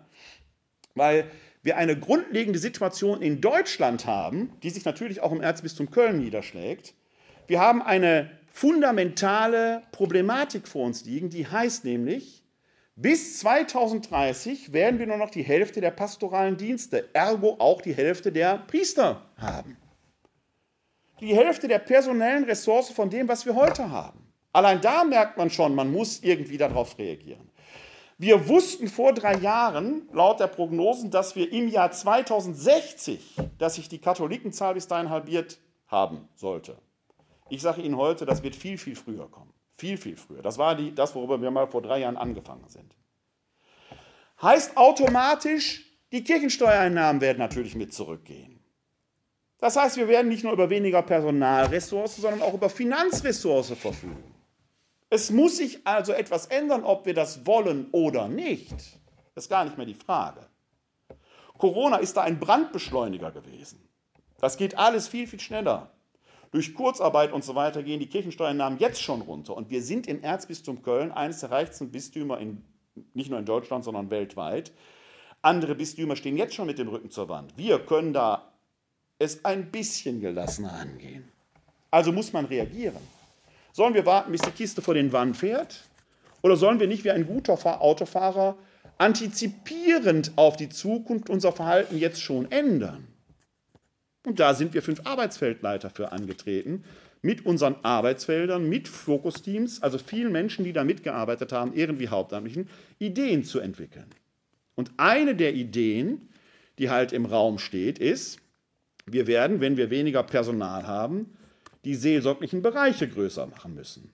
[0.94, 1.32] Weil
[1.64, 6.94] wir eine grundlegende Situation in Deutschland haben, die sich natürlich auch im Erzbistum Köln niederschlägt.
[7.48, 12.44] Wir haben eine fundamentale Problematik vor uns liegen, die heißt nämlich,
[12.96, 18.32] bis 2030 werden wir nur noch die Hälfte der pastoralen Dienste, ergo auch die Hälfte
[18.32, 19.78] der Priester haben.
[21.20, 24.27] Die Hälfte der personellen Ressource von dem, was wir heute haben.
[24.58, 27.48] Allein da merkt man schon, man muss irgendwie darauf reagieren.
[28.18, 33.88] Wir wussten vor drei Jahren, laut der Prognosen, dass wir im Jahr 2060, dass sich
[33.88, 36.76] die Katholikenzahl bis dahin halbiert haben sollte.
[37.50, 39.54] Ich sage Ihnen heute, das wird viel, viel früher kommen.
[39.76, 40.42] Viel, viel früher.
[40.42, 42.96] Das war die, das, worüber wir mal vor drei Jahren angefangen sind.
[44.42, 48.60] Heißt automatisch, die Kirchensteuereinnahmen werden natürlich mit zurückgehen.
[49.60, 54.34] Das heißt, wir werden nicht nur über weniger Personalressourcen, sondern auch über Finanzressourcen verfügen.
[55.10, 58.72] Es muss sich also etwas ändern, ob wir das wollen oder nicht.
[59.36, 60.46] Das ist gar nicht mehr die Frage.
[61.58, 63.80] Corona ist da ein Brandbeschleuniger gewesen.
[64.40, 65.92] Das geht alles viel, viel schneller.
[66.52, 69.56] Durch Kurzarbeit und so weiter gehen die Kirchensteuernahmen jetzt schon runter.
[69.56, 72.64] Und wir sind im Erzbistum Köln eines der reichsten Bistümer, in,
[73.14, 74.72] nicht nur in Deutschland, sondern weltweit.
[75.42, 77.58] Andere Bistümer stehen jetzt schon mit dem Rücken zur Wand.
[77.58, 78.52] Wir können da
[79.20, 81.32] es ein bisschen gelassener angehen.
[81.92, 83.02] Also muss man reagieren.
[83.72, 85.84] Sollen wir warten, bis die Kiste vor den Wand fährt?
[86.42, 88.58] Oder sollen wir nicht wie ein guter Autofahrer
[88.98, 93.08] antizipierend auf die Zukunft unser Verhalten jetzt schon ändern?
[94.26, 96.84] Und da sind wir fünf Arbeitsfeldleiter für angetreten,
[97.22, 103.44] mit unseren Arbeitsfeldern, mit Fokusteams, also vielen Menschen, die da mitgearbeitet haben, irgendwie Hauptamtlichen, Ideen
[103.44, 104.08] zu entwickeln.
[104.76, 106.30] Und eine der Ideen,
[106.78, 108.40] die halt im Raum steht, ist,
[109.06, 111.37] wir werden, wenn wir weniger Personal haben,
[111.86, 114.12] die seelsorglichen Bereiche größer machen müssen.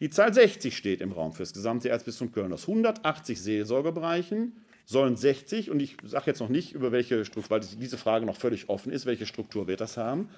[0.00, 2.52] Die Zahl 60 steht im Raum für das gesamte Erzbistum Köln.
[2.52, 7.60] Aus 180 Seelsorgebereichen sollen 60, und ich sage jetzt noch nicht, über welche Struktur, weil
[7.60, 10.28] diese Frage noch völlig offen ist, welche Struktur wird das haben,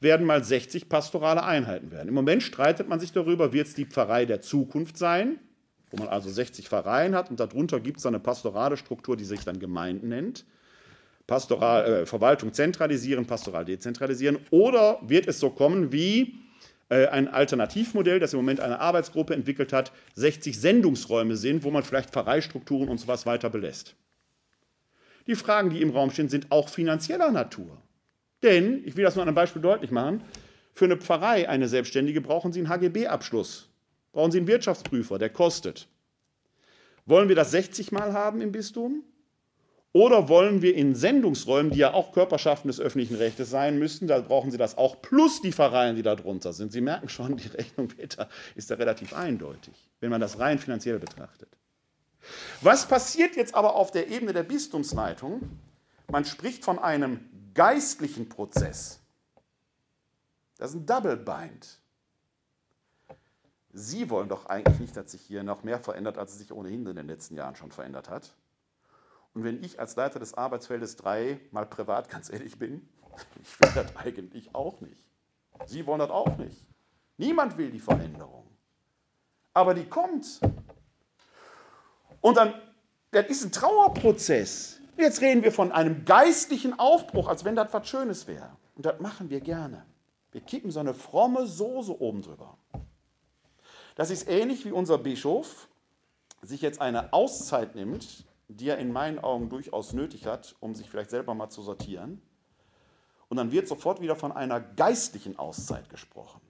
[0.00, 2.08] werden mal 60 pastorale Einheiten werden.
[2.08, 5.38] Im Moment streitet man sich darüber, wird es die Pfarrei der Zukunft sein,
[5.90, 9.44] wo man also 60 Pfarreien hat und darunter gibt es eine pastorale Struktur, die sich
[9.44, 10.44] dann Gemeinden nennt.
[11.26, 14.38] Pastoral, äh, Verwaltung zentralisieren, pastoral dezentralisieren.
[14.50, 16.34] Oder wird es so kommen wie
[16.88, 21.82] äh, ein Alternativmodell, das im Moment eine Arbeitsgruppe entwickelt hat, 60 Sendungsräume sind, wo man
[21.82, 23.96] vielleicht Pfarreistrukturen und sowas weiter belässt.
[25.26, 27.82] Die Fragen, die im Raum stehen, sind auch finanzieller Natur.
[28.44, 30.22] Denn, ich will das nur an einem Beispiel deutlich machen,
[30.72, 33.68] für eine Pfarrei, eine Selbstständige, brauchen Sie einen HGB-Abschluss.
[34.12, 35.88] Brauchen Sie einen Wirtschaftsprüfer, der kostet.
[37.06, 39.02] Wollen wir das 60 Mal haben im Bistum?
[39.96, 44.20] Oder wollen wir in Sendungsräumen, die ja auch Körperschaften des öffentlichen Rechtes sein müssten, da
[44.20, 46.70] brauchen Sie das auch, plus die Pfarreien, die da drunter sind.
[46.70, 50.98] Sie merken schon, die Rechnung Peter ist da relativ eindeutig, wenn man das rein finanziell
[50.98, 51.48] betrachtet.
[52.60, 55.40] Was passiert jetzt aber auf der Ebene der Bistumsleitung?
[56.10, 57.20] Man spricht von einem
[57.54, 59.00] geistlichen Prozess.
[60.58, 61.80] Das ist ein Double Bind.
[63.72, 66.84] Sie wollen doch eigentlich nicht, dass sich hier noch mehr verändert, als es sich ohnehin
[66.84, 68.34] in den letzten Jahren schon verändert hat.
[69.36, 72.88] Und wenn ich als Leiter des Arbeitsfeldes 3 mal privat ganz ehrlich bin,
[73.42, 75.10] ich will das eigentlich auch nicht.
[75.66, 76.64] Sie wollen das auch nicht.
[77.18, 78.46] Niemand will die Veränderung.
[79.52, 80.40] Aber die kommt.
[82.22, 82.54] Und dann,
[83.10, 84.80] das ist ein Trauerprozess.
[84.96, 88.56] Jetzt reden wir von einem geistlichen Aufbruch, als wenn das was Schönes wäre.
[88.74, 89.84] Und das machen wir gerne.
[90.32, 92.56] Wir kippen so eine fromme Soße oben drüber.
[93.96, 95.68] Das ist ähnlich wie unser Bischof
[96.40, 100.88] sich jetzt eine Auszeit nimmt die er in meinen Augen durchaus nötig hat, um sich
[100.88, 102.22] vielleicht selber mal zu sortieren.
[103.28, 106.40] Und dann wird sofort wieder von einer geistlichen Auszeit gesprochen.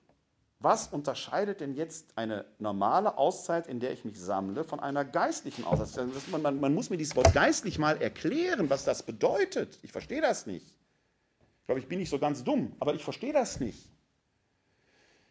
[0.59, 5.65] Was unterscheidet denn jetzt eine normale Auszeit, in der ich mich sammle, von einer geistlichen
[5.65, 6.09] Auszeit?
[6.31, 9.79] Man, man, man, muss mir dieses Wort geistlich mal erklären, was das bedeutet.
[9.83, 10.67] Ich verstehe das nicht.
[11.61, 13.91] Ich glaube, ich bin nicht so ganz dumm, aber ich verstehe das nicht.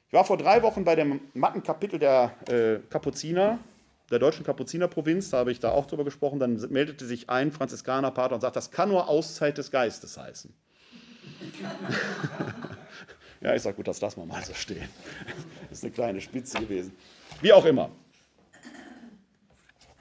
[0.08, 3.58] Ich war vor drei Wochen bei dem Mattenkapitel der äh, Kapuziner
[4.12, 8.36] der deutschen Kapuzinerprovinz, da habe ich da auch drüber gesprochen, dann meldete sich ein Franziskanerpater
[8.36, 10.54] und sagt, das kann nur Auszeit des Geistes heißen.
[13.42, 14.88] ja, ich sage, gut, das lassen wir mal so stehen.
[15.70, 16.94] Das ist eine kleine Spitze gewesen.
[17.42, 17.90] Wie auch immer.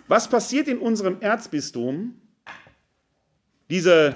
[0.06, 2.20] Was passiert in unserem Erzbistum?
[3.70, 4.14] Diese,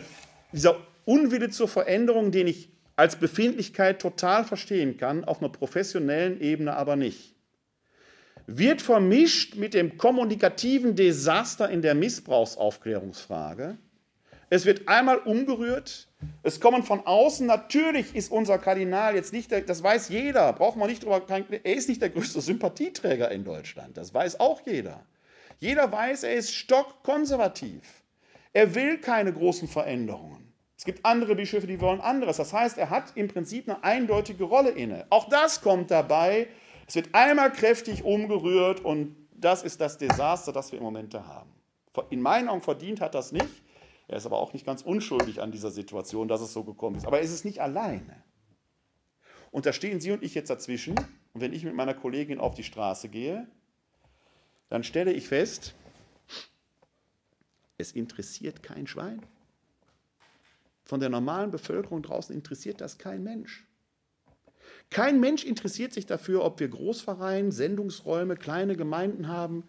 [0.53, 6.77] dieser Unwille zur Veränderung, den ich als Befindlichkeit total verstehen kann, auf einer professionellen Ebene
[6.77, 7.35] aber nicht
[8.49, 13.77] wird vermischt mit dem kommunikativen Desaster in der Missbrauchsaufklärungsfrage.
[14.49, 16.09] Es wird einmal umgerührt.
[16.43, 20.79] Es kommen von außen, natürlich ist unser Kardinal jetzt nicht, der, das weiß jeder, braucht
[20.79, 25.05] man nicht drüber, er ist nicht der größte Sympathieträger in Deutschland, das weiß auch jeder.
[25.61, 27.83] Jeder weiß, er ist stockkonservativ.
[28.55, 30.55] Er will keine großen Veränderungen.
[30.77, 32.39] Es gibt andere Bischöfe, die wollen anderes.
[32.39, 35.07] Das heißt, er hat im Prinzip eine eindeutige Rolle inne.
[35.11, 36.47] Auch das kommt dabei,
[36.89, 41.53] es wird einmal kräftig umgerührt und das ist das Desaster, das wir im Moment haben.
[42.09, 43.63] In meinen Augen verdient hat das nicht.
[44.09, 47.07] Er ist aber auch nicht ganz unschuldig an dieser Situation, dass es so gekommen ist.
[47.07, 48.25] Aber er ist es nicht alleine.
[49.51, 50.95] Und da stehen Sie und ich jetzt dazwischen.
[51.35, 53.47] Und wenn ich mit meiner Kollegin auf die Straße gehe,
[54.71, 55.75] dann stelle ich fest,
[57.77, 59.21] es interessiert kein Schwein.
[60.85, 63.68] Von der normalen Bevölkerung draußen interessiert das kein Mensch.
[64.91, 69.65] Kein Mensch interessiert sich dafür, ob wir Großvereine, Sendungsräume, kleine Gemeinden haben.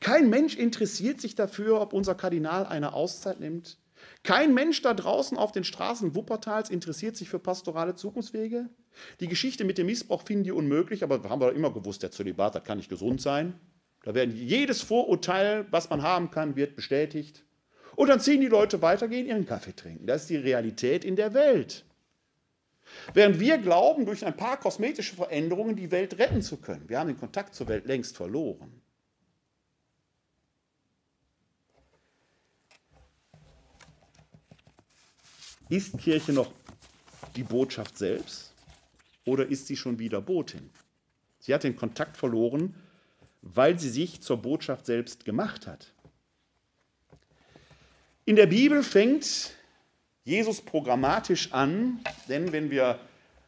[0.00, 3.78] Kein Mensch interessiert sich dafür, ob unser Kardinal eine Auszeit nimmt.
[4.22, 8.68] Kein Mensch da draußen auf den Straßen Wuppertals interessiert sich für pastorale Zukunftswege.
[9.20, 12.54] Die Geschichte mit dem Missbrauch finden die unmöglich, aber haben wir immer gewusst, der Zölibat,
[12.54, 13.58] das kann nicht gesund sein.
[14.04, 17.44] Da werden jedes Vorurteil, was man haben kann, wird bestätigt.
[17.96, 20.06] Und dann ziehen die Leute weiter, gehen ihren Kaffee trinken.
[20.06, 21.84] Das ist die Realität in der Welt.
[23.14, 26.88] Während wir glauben, durch ein paar kosmetische Veränderungen die Welt retten zu können.
[26.88, 28.80] Wir haben den Kontakt zur Welt längst verloren.
[35.68, 36.50] Ist Kirche noch
[37.36, 38.54] die Botschaft selbst
[39.26, 40.70] oder ist sie schon wieder Botin?
[41.40, 42.74] Sie hat den Kontakt verloren,
[43.42, 45.92] weil sie sich zur Botschaft selbst gemacht hat.
[48.24, 49.57] In der Bibel fängt
[50.28, 53.00] Jesus programmatisch an, denn wenn wir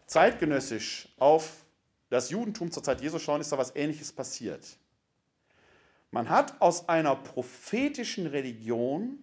[0.06, 1.64] zeitgenössisch auf
[2.08, 4.66] das Judentum zur Zeit Jesus schauen, ist da was Ähnliches passiert.
[6.10, 9.18] Man hat aus einer prophetischen Religion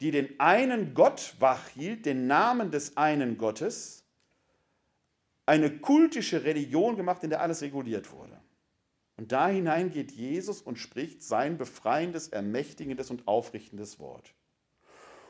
[0.00, 4.04] die den einen Gott wachhielt, den Namen des einen Gottes,
[5.46, 8.40] eine kultische Religion gemacht, in der alles reguliert wurde.
[9.16, 14.34] Und da hinein geht Jesus und spricht sein befreiendes, ermächtigendes und aufrichtendes Wort.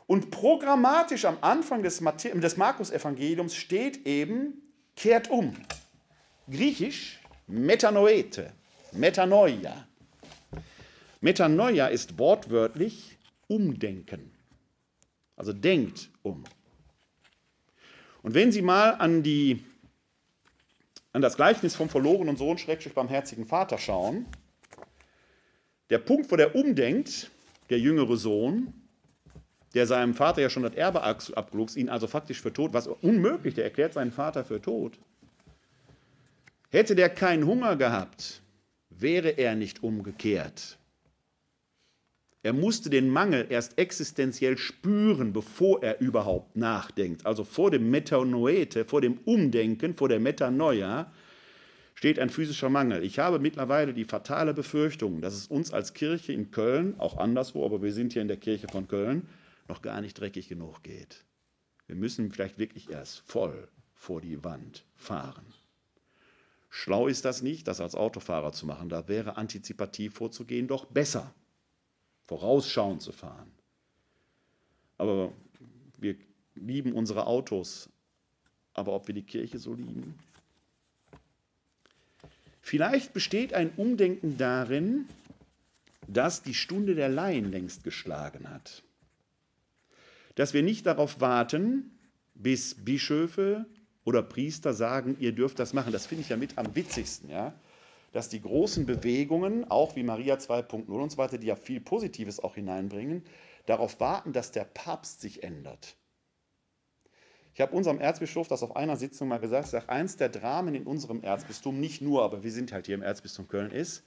[0.07, 4.61] Und programmatisch am Anfang des, des Markus-Evangeliums steht eben,
[4.95, 5.55] kehrt um.
[6.49, 8.51] Griechisch Metanoete,
[8.91, 9.87] Metanoia.
[11.21, 14.31] Metanoia ist wortwörtlich Umdenken.
[15.35, 16.43] Also denkt um.
[18.21, 19.63] Und wenn Sie mal an, die,
[21.13, 24.25] an das Gleichnis vom verlorenen Sohn, schrecklich beim herzigen Vater schauen,
[25.89, 27.29] der Punkt, wo der umdenkt,
[27.69, 28.73] der jüngere Sohn,
[29.75, 33.53] der seinem Vater ja schon das Erbe abgeluchst, ihn also faktisch für tot, was unmöglich,
[33.53, 34.97] der erklärt seinen Vater für tot.
[36.71, 38.41] Hätte der keinen Hunger gehabt,
[38.89, 40.77] wäre er nicht umgekehrt.
[42.41, 47.25] Er musste den Mangel erst existenziell spüren, bevor er überhaupt nachdenkt.
[47.25, 51.11] Also vor dem Metanoete, vor dem Umdenken, vor der Metanoia
[51.95, 53.03] steht ein physischer Mangel.
[53.03, 57.65] Ich habe mittlerweile die fatale Befürchtung, dass es uns als Kirche in Köln, auch anderswo,
[57.65, 59.27] aber wir sind hier in der Kirche von Köln,
[59.67, 61.25] noch gar nicht dreckig genug geht.
[61.87, 65.45] Wir müssen vielleicht wirklich erst voll vor die Wand fahren.
[66.69, 68.89] Schlau ist das nicht, das als Autofahrer zu machen.
[68.89, 71.33] Da wäre antizipativ vorzugehen doch besser
[72.25, 73.51] vorausschauend zu fahren.
[74.97, 75.31] Aber
[75.97, 76.15] wir
[76.55, 77.89] lieben unsere Autos,
[78.73, 80.17] aber ob wir die Kirche so lieben?
[82.61, 85.07] Vielleicht besteht ein Umdenken darin,
[86.07, 88.83] dass die Stunde der Laien längst geschlagen hat.
[90.35, 91.97] Dass wir nicht darauf warten,
[92.33, 93.65] bis Bischöfe
[94.03, 95.91] oder Priester sagen, ihr dürft das machen.
[95.91, 97.29] Das finde ich ja mit am witzigsten.
[97.29, 97.55] Ja?
[98.15, 102.39] dass die großen Bewegungen, auch wie Maria 2.0 und so weiter, die ja viel Positives
[102.39, 103.25] auch hineinbringen,
[103.65, 105.97] darauf warten, dass der Papst sich ändert.
[107.53, 110.75] Ich habe unserem Erzbischof das auf einer Sitzung mal gesagt, ich sage, eins der Dramen
[110.75, 114.05] in unserem Erzbistum, nicht nur, aber wir sind halt hier im Erzbistum Köln, ist,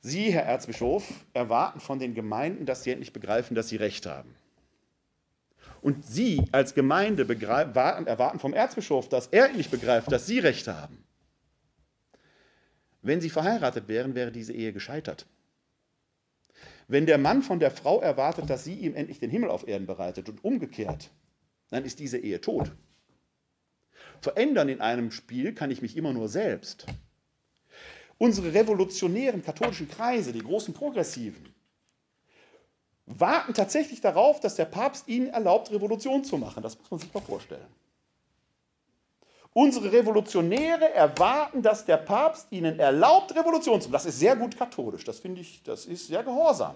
[0.00, 4.34] Sie, Herr Erzbischof, erwarten von den Gemeinden, dass sie endlich begreifen, dass sie Recht haben.
[5.82, 11.06] Und Sie als Gemeinde erwarten vom Erzbischof, dass er endlich begreift, dass Sie Recht haben.
[13.06, 15.26] Wenn sie verheiratet wären, wäre diese Ehe gescheitert.
[16.88, 19.86] Wenn der Mann von der Frau erwartet, dass sie ihm endlich den Himmel auf Erden
[19.86, 21.10] bereitet und umgekehrt,
[21.70, 22.72] dann ist diese Ehe tot.
[24.20, 26.86] Verändern in einem Spiel kann ich mich immer nur selbst.
[28.18, 31.54] Unsere revolutionären katholischen Kreise, die großen Progressiven,
[33.06, 36.62] warten tatsächlich darauf, dass der Papst ihnen erlaubt, Revolution zu machen.
[36.62, 37.66] Das muss man sich mal vorstellen.
[39.52, 43.94] Unsere Revolutionäre erwarten, dass der Papst ihnen erlaubt, Revolution zu machen.
[43.94, 46.74] Das ist sehr gut katholisch, das finde ich, das ist sehr gehorsam.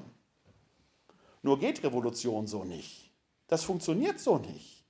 [1.42, 3.12] Nur geht Revolution so nicht.
[3.48, 4.86] Das funktioniert so nicht.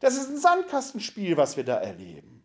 [0.00, 2.44] Das ist ein Sandkastenspiel, was wir da erleben.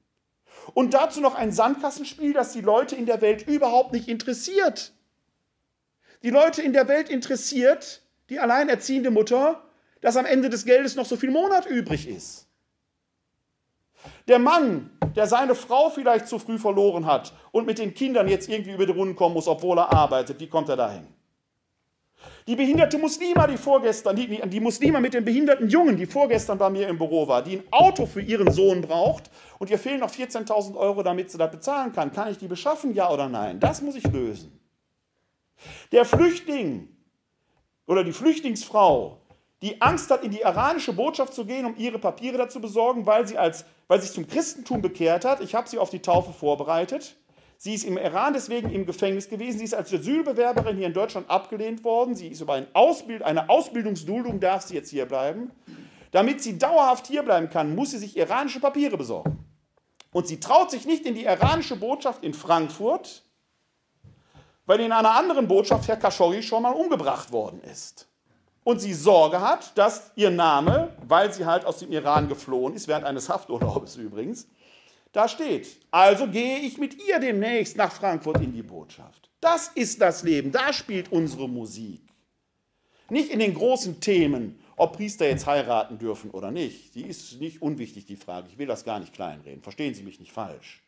[0.73, 4.93] Und dazu noch ein Sandkastenspiel, das die Leute in der Welt überhaupt nicht interessiert.
[6.23, 9.63] Die Leute in der Welt interessiert die alleinerziehende Mutter,
[10.01, 12.47] dass am Ende des Geldes noch so viel Monat übrig ist.
[14.27, 18.49] Der Mann, der seine Frau vielleicht zu früh verloren hat und mit den Kindern jetzt
[18.49, 21.07] irgendwie über die Runden kommen muss, obwohl er arbeitet, wie kommt er dahin?
[22.47, 26.69] Die behinderte Muslima, die vorgestern, die, die Muslima mit dem behinderten Jungen, die vorgestern bei
[26.69, 30.11] mir im Büro war, die ein Auto für ihren Sohn braucht und ihr fehlen noch
[30.11, 32.11] 14.000 Euro, damit sie das bezahlen kann.
[32.11, 33.59] Kann ich die beschaffen, ja oder nein?
[33.59, 34.60] Das muss ich lösen.
[35.91, 36.89] Der Flüchtling
[37.87, 39.17] oder die Flüchtlingsfrau,
[39.61, 43.27] die Angst hat, in die iranische Botschaft zu gehen, um ihre Papiere dazu besorgen, weil
[43.27, 45.41] sie, als, weil sie sich zum Christentum bekehrt hat.
[45.41, 47.15] Ich habe sie auf die Taufe vorbereitet.
[47.57, 49.59] Sie ist im Iran deswegen im Gefängnis gewesen.
[49.59, 52.15] Sie ist als Asylbewerberin hier in Deutschland abgelehnt worden.
[52.15, 55.51] Sie ist über ein Ausbild eine Ausbildungsduldung, darf sie jetzt hier bleiben.
[56.09, 59.45] Damit sie dauerhaft hier bleiben kann, muss sie sich iranische Papiere besorgen.
[60.11, 63.23] Und sie traut sich nicht in die iranische Botschaft in Frankfurt,
[64.71, 68.07] weil in einer anderen Botschaft Herr Khashoggi schon mal umgebracht worden ist.
[68.63, 72.87] Und sie Sorge hat, dass ihr Name, weil sie halt aus dem Iran geflohen ist,
[72.87, 74.47] während eines Hafturlaubes übrigens,
[75.11, 75.67] da steht.
[75.91, 79.29] Also gehe ich mit ihr demnächst nach Frankfurt in die Botschaft.
[79.41, 81.99] Das ist das Leben, da spielt unsere Musik.
[83.09, 86.95] Nicht in den großen Themen, ob Priester jetzt heiraten dürfen oder nicht.
[86.95, 88.47] Die ist nicht unwichtig, die Frage.
[88.49, 89.63] Ich will das gar nicht kleinreden.
[89.63, 90.81] Verstehen Sie mich nicht falsch.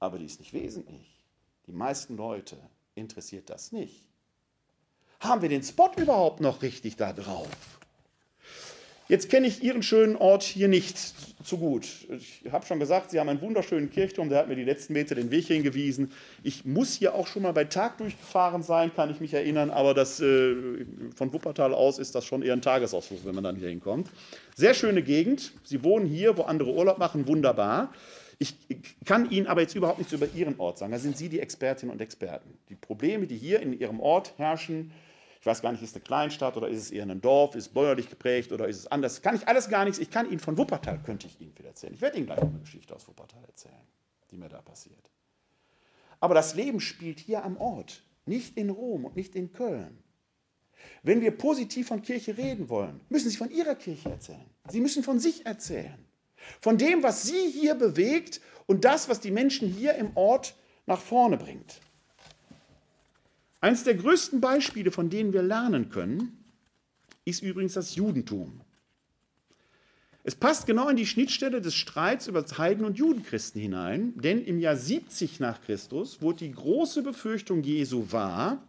[0.00, 1.24] Aber die ist nicht wesentlich.
[1.68, 2.56] Die meisten Leute
[3.00, 4.06] interessiert das nicht.
[5.18, 7.48] Haben wir den Spot überhaupt noch richtig da drauf?
[9.10, 10.96] Jetzt kenne ich Ihren schönen Ort hier nicht
[11.44, 11.84] zu gut.
[12.10, 15.16] Ich habe schon gesagt, Sie haben einen wunderschönen Kirchturm, der hat mir die letzten Meter
[15.16, 16.12] den Weg hingewiesen.
[16.44, 19.94] Ich muss hier auch schon mal bei Tag durchgefahren sein, kann ich mich erinnern, aber
[19.94, 20.54] das, äh,
[21.16, 24.08] von Wuppertal aus ist das schon eher ein Tagesausflug, wenn man dann hier hinkommt.
[24.54, 25.54] Sehr schöne Gegend.
[25.64, 27.92] Sie wohnen hier, wo andere Urlaub machen, wunderbar.
[28.42, 28.56] Ich
[29.04, 30.92] kann Ihnen aber jetzt überhaupt nichts über Ihren Ort sagen.
[30.92, 32.58] Da sind Sie die Expertinnen und Experten.
[32.70, 34.92] Die Probleme, die hier in Ihrem Ort herrschen,
[35.40, 37.66] ich weiß gar nicht, ist es eine Kleinstadt oder ist es eher ein Dorf, ist
[37.66, 39.20] es bäuerlich geprägt oder ist es anders?
[39.20, 39.98] Kann ich alles gar nichts.
[39.98, 41.92] Ich kann Ihnen von Wuppertal, könnte ich Ihnen viel erzählen.
[41.92, 43.74] Ich werde Ihnen gleich eine Geschichte aus Wuppertal erzählen,
[44.30, 45.10] die mir da passiert.
[46.18, 50.02] Aber das Leben spielt hier am Ort, nicht in Rom und nicht in Köln.
[51.02, 54.48] Wenn wir positiv von Kirche reden wollen, müssen Sie von Ihrer Kirche erzählen.
[54.68, 56.06] Sie müssen von sich erzählen.
[56.60, 60.54] Von dem, was Sie hier bewegt und das, was die Menschen hier im Ort
[60.86, 61.80] nach vorne bringt.
[63.60, 66.44] Eines der größten Beispiele, von denen wir lernen können,
[67.24, 68.60] ist übrigens das Judentum.
[70.22, 74.58] Es passt genau in die Schnittstelle des Streits über Heiden- und Judenchristen hinein, denn im
[74.58, 78.62] Jahr 70 nach Christus wurde die große Befürchtung Jesu wahr,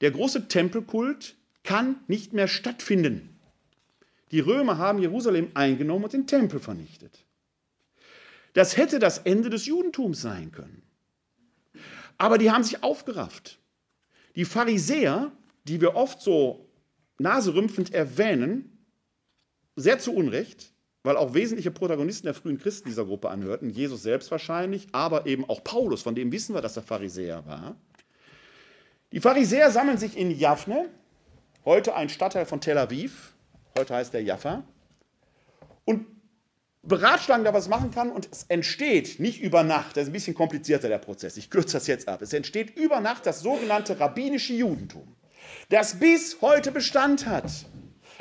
[0.00, 3.37] der große Tempelkult kann nicht mehr stattfinden.
[4.30, 7.24] Die Römer haben Jerusalem eingenommen und den Tempel vernichtet.
[8.52, 10.82] Das hätte das Ende des Judentums sein können.
[12.18, 13.58] Aber die haben sich aufgerafft.
[14.34, 15.32] Die Pharisäer,
[15.64, 16.68] die wir oft so
[17.18, 18.78] naserümpfend erwähnen,
[19.76, 20.72] sehr zu Unrecht,
[21.02, 25.48] weil auch wesentliche Protagonisten der frühen Christen dieser Gruppe anhörten, Jesus selbst wahrscheinlich, aber eben
[25.48, 27.76] auch Paulus, von dem wissen wir, dass er Pharisäer war.
[29.12, 30.90] Die Pharisäer sammeln sich in Jaffne,
[31.64, 33.34] heute ein Stadtteil von Tel Aviv,
[33.78, 34.64] heute heißt der Jaffa,
[35.84, 36.06] und
[36.82, 40.34] beratschlagen, da was machen kann und es entsteht nicht über Nacht, das ist ein bisschen
[40.34, 44.54] komplizierter der Prozess, ich kürze das jetzt ab, es entsteht über Nacht das sogenannte rabbinische
[44.54, 45.14] Judentum,
[45.68, 47.50] das bis heute Bestand hat.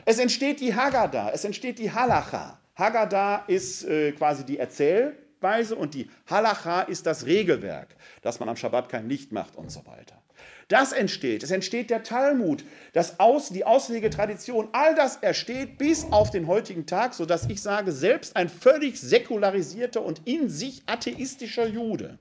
[0.06, 2.60] Es entsteht die Haggadah, es entsteht die Halacha.
[2.78, 8.56] Haggadah ist äh, quasi die Erzählweise und die Halacha ist das Regelwerk, dass man am
[8.56, 10.22] Schabbat kein Licht macht und so weiter.
[10.68, 11.44] Das entsteht.
[11.44, 14.68] Es entsteht der Talmud, das Aus, die Auslegetradition.
[14.74, 20.04] All das entsteht bis auf den heutigen Tag, sodass ich sage, selbst ein völlig säkularisierter
[20.04, 22.20] und in sich atheistischer Jude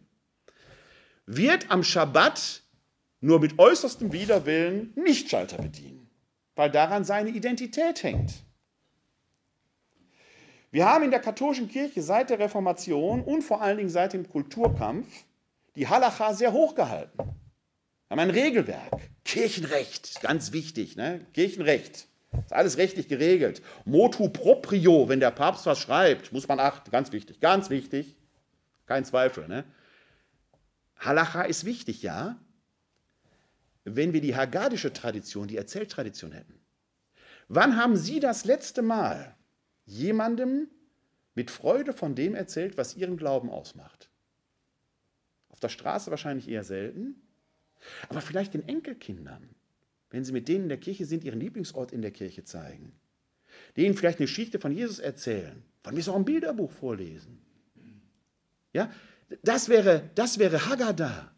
[1.26, 2.62] wird am Schabbat
[3.20, 6.09] nur mit äußerstem Widerwillen Nichtschalter bedienen,
[6.55, 8.32] weil daran seine Identität hängt.
[10.70, 14.28] Wir haben in der katholischen Kirche seit der Reformation und vor allen Dingen seit dem
[14.28, 15.24] Kulturkampf
[15.74, 17.18] die Halacha sehr hoch gehalten.
[18.09, 19.11] Wir haben ein Regelwerk.
[19.25, 20.97] Kirchenrecht, ganz wichtig.
[20.97, 21.27] Ne?
[21.33, 22.07] Kirchenrecht.
[22.45, 23.63] Ist alles rechtlich geregelt.
[23.85, 26.91] Motu proprio, wenn der Papst was schreibt, muss man achten.
[26.91, 28.17] Ganz wichtig, ganz wichtig.
[28.87, 29.49] Kein Zweifel.
[29.49, 29.65] Ne?
[30.99, 32.39] Halacha ist wichtig, ja.
[33.85, 36.61] Wenn wir die haggadische Tradition, die Erzähltradition hätten.
[37.49, 39.35] Wann haben Sie das letzte Mal
[39.85, 40.69] jemandem
[41.35, 44.11] mit Freude von dem erzählt, was Ihren Glauben ausmacht?
[45.49, 47.23] Auf der Straße wahrscheinlich eher selten.
[48.09, 49.49] Aber vielleicht den Enkelkindern,
[50.11, 52.93] wenn sie mit denen in der Kirche sind, ihren Lieblingsort in der Kirche zeigen.
[53.77, 55.62] Denen vielleicht eine Geschichte von Jesus erzählen.
[55.83, 57.39] Von mir auch ein Bilderbuch vorlesen.
[58.72, 58.91] Ja,
[59.43, 61.33] das wäre, das wäre Haggadah.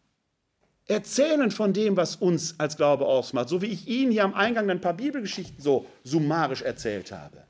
[0.87, 4.69] Erzählen von dem, was uns als Glaube ausmacht, so wie ich Ihnen hier am Eingang
[4.69, 7.45] ein paar Bibelgeschichten so summarisch erzählt habe.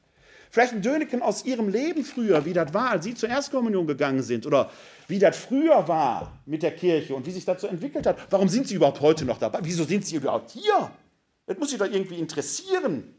[0.50, 4.24] Vielleicht ein Döneken aus ihrem Leben früher, wie das war, als sie zur Erstkommunion gegangen
[4.24, 4.72] sind oder
[5.08, 8.18] wie das früher war mit der Kirche und wie sich so entwickelt hat.
[8.32, 9.60] Warum sind sie überhaupt heute noch dabei?
[9.62, 10.92] Wieso sind sie überhaupt hier?
[11.46, 13.16] Das muss sie doch irgendwie interessieren.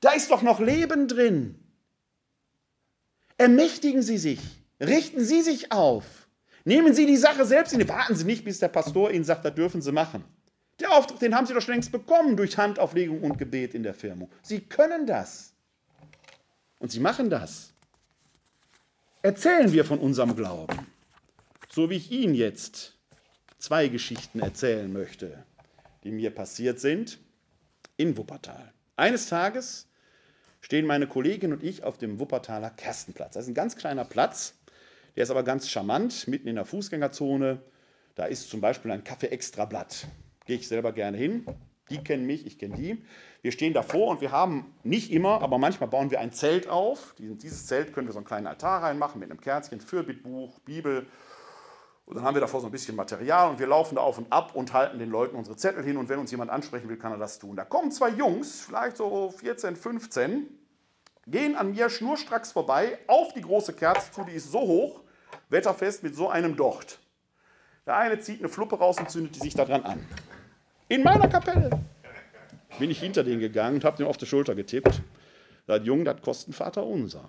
[0.00, 1.58] Da ist doch noch Leben drin.
[3.38, 4.40] Ermächtigen Sie sich,
[4.80, 6.28] richten Sie sich auf,
[6.64, 7.86] nehmen Sie die Sache selbst in.
[7.88, 10.24] Warten Sie nicht, bis der Pastor Ihnen sagt, das dürfen Sie machen.
[10.80, 13.94] Der Auftrag, den haben Sie doch schon längst bekommen durch Handauflegung und Gebet in der
[13.94, 14.30] Firmung.
[14.42, 15.52] Sie können das.
[16.78, 17.72] Und Sie machen das.
[19.22, 20.86] erzählen wir von unserem Glauben.
[21.70, 22.96] So wie ich Ihnen jetzt
[23.58, 25.44] zwei Geschichten erzählen möchte,
[26.04, 27.18] die mir passiert sind
[27.96, 28.72] in Wuppertal.
[28.96, 29.88] Eines Tages
[30.60, 33.34] stehen meine Kollegin und ich auf dem Wuppertaler Kerstenplatz.
[33.34, 34.54] Das ist ein ganz kleiner Platz,
[35.16, 37.60] der ist aber ganz charmant, mitten in der Fußgängerzone.
[38.14, 40.06] Da ist zum Beispiel ein Kaffee Extra Blatt.
[40.46, 41.46] Gehe ich selber gerne hin.
[41.90, 43.04] Die kennen mich, ich kenne die.
[43.42, 47.14] Wir stehen davor und wir haben nicht immer, aber manchmal bauen wir ein Zelt auf.
[47.18, 51.06] Dieses Zelt können wir so einen kleinen Altar reinmachen mit einem Kerzchen, Fürbittbuch, Bibel.
[52.06, 54.32] Und dann haben wir davor so ein bisschen Material und wir laufen da auf und
[54.32, 55.96] ab und halten den Leuten unsere Zettel hin.
[55.96, 57.56] Und wenn uns jemand ansprechen will, kann er das tun.
[57.56, 60.46] Da kommen zwei Jungs, vielleicht so 14, 15,
[61.26, 65.02] gehen an mir schnurstracks vorbei auf die große Kerze zu, die ist so hoch,
[65.48, 67.00] wetterfest mit so einem Docht.
[67.86, 70.06] Der eine zieht eine Fluppe raus und zündet die sich daran an.
[70.88, 71.70] In meiner Kapelle.
[72.78, 75.02] Bin ich hinter den gegangen und habe den auf die Schulter getippt.
[75.66, 77.28] Sagt, Jung, das kostet ein Vater unser.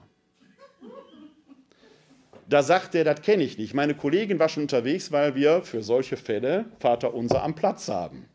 [2.48, 3.74] Da sagt er, das kenne ich nicht.
[3.74, 8.26] Meine Kollegin war schon unterwegs, weil wir für solche Fälle Vater unser am Platz haben.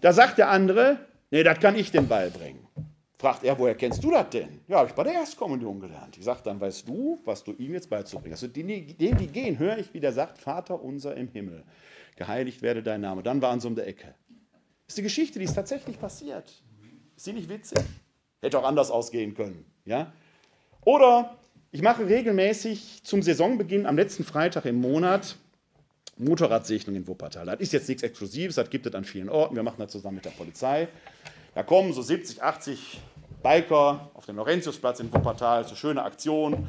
[0.00, 0.98] Da sagt der andere,
[1.30, 2.66] nee, das kann ich dem beibringen.
[3.16, 4.60] Fragt er, woher kennst du das denn?
[4.68, 6.16] Ja, habe ich bei der Erstkommunion gelernt.
[6.16, 8.44] Ich sage, dann weißt du, was du ihm jetzt beizubringen hast.
[8.44, 11.64] Also denen, die gehen, höre ich, wie der sagt, Vater unser im Himmel,
[12.18, 13.22] geheiligt werde dein Name.
[13.22, 14.14] Dann waren sie um der Ecke.
[14.86, 16.50] Das ist eine Geschichte, die ist tatsächlich passiert.
[17.16, 17.78] Ist sie nicht witzig?
[18.40, 19.64] Hätte auch anders ausgehen können.
[19.84, 20.12] Ja?
[20.84, 21.36] Oder
[21.70, 25.36] ich mache regelmäßig zum Saisonbeginn am letzten Freitag im Monat
[26.16, 27.46] Motorradsegnung in Wuppertal.
[27.46, 29.54] Das ist jetzt nichts Exklusives, das gibt es an vielen Orten.
[29.54, 30.88] Wir machen das zusammen mit der Polizei.
[31.54, 33.00] Da kommen so 70, 80
[33.42, 36.68] Biker auf den Laurentiusplatz in Wuppertal, so schöne Aktion.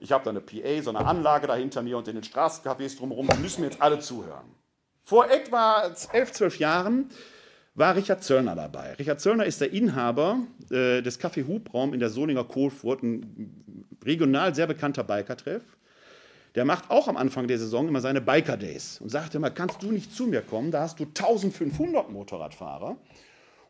[0.00, 2.96] Ich habe da eine PA, so eine Anlage da hinter mir und in den Straßencafés
[2.96, 4.46] drumherum, die müssen mir jetzt alle zuhören.
[5.08, 7.08] Vor etwa 11, 12 Jahren
[7.74, 8.92] war Richard Zöllner dabei.
[8.92, 10.40] Richard Zöllner ist der Inhaber
[10.70, 15.62] äh, des Café Hubraum in der Solinger Kohlfurt, ein regional sehr bekannter Biker-Treff.
[16.56, 19.82] Der macht auch am Anfang der Saison immer seine Biker Days und sagt immer, kannst
[19.82, 22.98] du nicht zu mir kommen, da hast du 1500 Motorradfahrer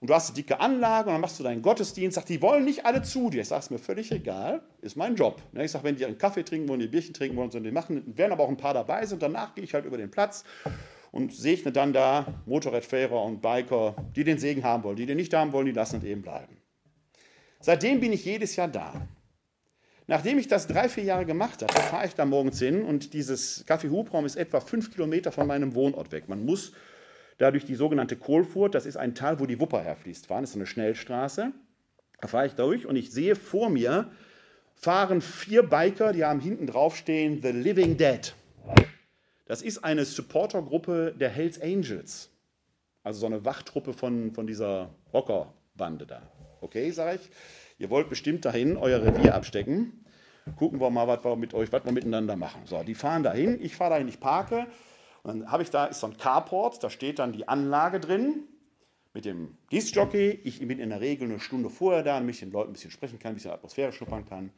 [0.01, 2.65] und du hast eine dicke Anlage und dann machst du deinen Gottesdienst, sagt, die wollen
[2.65, 3.43] nicht alle zu dir.
[3.43, 5.41] Ich sage, es mir völlig egal, ist mein Job.
[5.53, 8.03] Ne, ich sage, wenn die einen Kaffee trinken wollen, die Bierchen trinken wollen, die machen,
[8.17, 9.23] werden aber auch ein paar dabei sind.
[9.23, 10.43] Danach gehe ich halt über den Platz
[11.11, 14.97] und segne dann da Motorradfahrer und Biker, die den Segen haben wollen.
[14.97, 16.57] Die den nicht haben wollen, die lassen es eben bleiben.
[17.61, 19.09] Seitdem bin ich jedes Jahr da.
[20.07, 23.67] Nachdem ich das drei, vier Jahre gemacht habe, fahre ich da morgens hin und dieses
[23.67, 26.29] Café Hubraum ist etwa fünf Kilometer von meinem Wohnort weg.
[26.29, 26.73] Man muss
[27.37, 30.43] dadurch die sogenannte Kohlfurt, das ist ein Tal, wo die Wupper herfließt, fahren.
[30.43, 31.53] Das ist eine Schnellstraße.
[32.21, 34.11] Da fahre ich durch und ich sehe vor mir
[34.75, 38.35] fahren vier Biker, die haben hinten drauf stehen The Living Dead.
[39.49, 42.31] Das ist eine Supportergruppe der Hells Angels.
[43.03, 46.23] Also so eine Wachtruppe von, von dieser Rockerbande da.
[46.61, 47.31] Okay, sage ich.
[47.79, 50.05] Ihr wollt bestimmt dahin euer Revier abstecken.
[50.57, 52.61] Gucken wir mal, was wir mit euch, was wir miteinander machen.
[52.67, 54.67] So, die fahren dahin, ich fahre dahin, ich parke
[55.23, 58.45] und dann habe ich da ist so ein Carport, da steht dann die Anlage drin
[59.15, 60.41] mit dem Discjockey.
[60.45, 62.91] Ich bin in der Regel eine Stunde vorher da, damit ich den Leuten ein bisschen
[62.91, 64.51] sprechen kann, ein bisschen Atmosphäre schnuppern kann.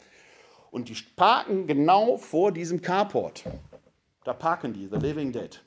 [0.72, 3.44] Und die parken genau vor diesem Carport.
[4.24, 5.60] Da parken die, The Living Dead.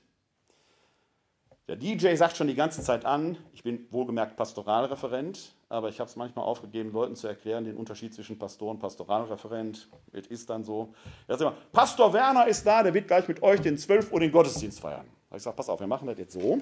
[1.68, 6.10] Der DJ sagt schon die ganze Zeit an, ich bin wohlgemerkt Pastoralreferent, aber ich habe
[6.10, 9.88] es manchmal aufgegeben, Leuten zu erklären, den Unterschied zwischen Pastor und Pastoralreferent.
[10.12, 10.94] Es ist dann so.
[11.26, 14.20] Er sagt immer, Pastor Werner ist da, der wird gleich mit euch den 12 Uhr
[14.20, 15.08] den Gottesdienst feiern.
[15.34, 16.62] Ich sage, pass auf, wir machen das jetzt so.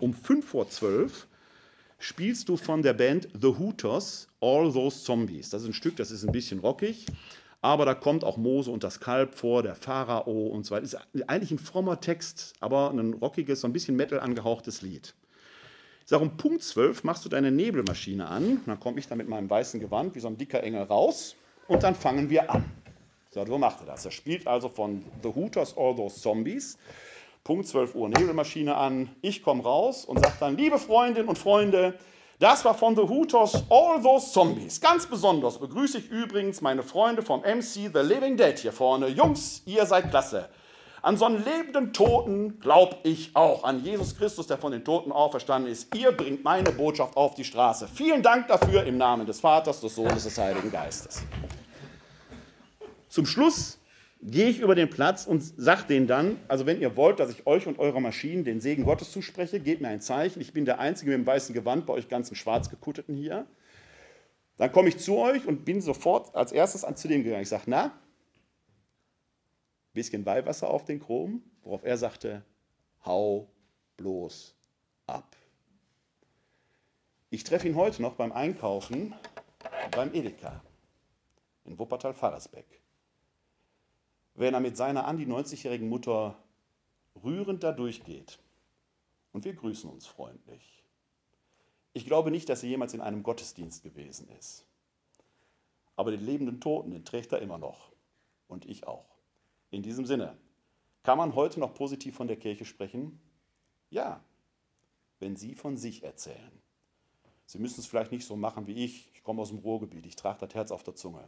[0.00, 1.28] Um 5 vor 12
[1.98, 5.50] spielst du von der Band The Hooters All Those Zombies.
[5.50, 7.06] Das ist ein Stück, das ist ein bisschen rockig,
[7.66, 10.84] aber da kommt auch Mose und das Kalb vor, der Pharao und so weiter.
[10.84, 10.96] Ist
[11.26, 15.14] eigentlich ein frommer Text, aber ein rockiges, so ein bisschen Metal angehauchtes Lied.
[16.02, 18.60] Ich sage, um Punkt 12 machst du deine Nebelmaschine an.
[18.66, 21.34] Dann komme ich da mit meinem weißen Gewand wie so ein dicker Engel raus
[21.66, 22.64] und dann fangen wir an.
[23.30, 24.04] So, so macht er das.
[24.04, 26.78] Er spielt also von The Hooters All Those Zombies.
[27.42, 29.10] Punkt 12 Uhr Nebelmaschine an.
[29.22, 31.98] Ich komme raus und sage dann, liebe Freundinnen und Freunde,
[32.38, 34.80] das war von The Hooters All Those Zombies.
[34.80, 39.08] Ganz besonders begrüße ich übrigens meine Freunde vom MC The Living Dead hier vorne.
[39.08, 40.48] Jungs, ihr seid klasse.
[41.00, 43.64] An so einen lebenden Toten glaube ich auch.
[43.64, 45.94] An Jesus Christus, der von den Toten auferstanden ist.
[45.94, 47.88] Ihr bringt meine Botschaft auf die Straße.
[47.88, 51.22] Vielen Dank dafür im Namen des Vaters, des Sohnes, des Heiligen Geistes.
[53.08, 53.78] Zum Schluss
[54.26, 57.46] gehe ich über den Platz und sage denen dann, also wenn ihr wollt, dass ich
[57.46, 60.40] euch und eurer Maschinen den Segen Gottes zuspreche, gebt mir ein Zeichen.
[60.40, 63.46] Ich bin der Einzige mit dem weißen Gewand bei euch ganzen schwarz gekutteten hier.
[64.56, 67.42] Dann komme ich zu euch und bin sofort als erstes an zu dem gegangen.
[67.42, 67.92] Ich sage, na,
[69.92, 72.44] bisschen Weihwasser auf den Chrom, worauf er sagte,
[73.04, 73.48] hau
[73.96, 74.54] bloß
[75.06, 75.36] ab.
[77.30, 79.14] Ich treffe ihn heute noch beim Einkaufen
[79.92, 80.62] beim Edeka
[81.64, 82.85] in Wuppertal-Faresbeck.
[84.36, 86.36] Wenn er mit seiner an die 90-jährigen Mutter
[87.24, 88.38] rührend da durchgeht.
[89.32, 90.84] Und wir grüßen uns freundlich.
[91.92, 94.66] Ich glaube nicht, dass er jemals in einem Gottesdienst gewesen ist.
[95.96, 97.90] Aber den lebenden Toten, den trägt er immer noch.
[98.48, 99.16] Und ich auch.
[99.70, 100.36] In diesem Sinne,
[101.02, 103.18] kann man heute noch positiv von der Kirche sprechen?
[103.88, 104.22] Ja,
[105.18, 106.62] wenn Sie von sich erzählen.
[107.46, 109.10] Sie müssen es vielleicht nicht so machen wie ich.
[109.14, 111.26] Ich komme aus dem Ruhrgebiet, ich trage das Herz auf der Zunge.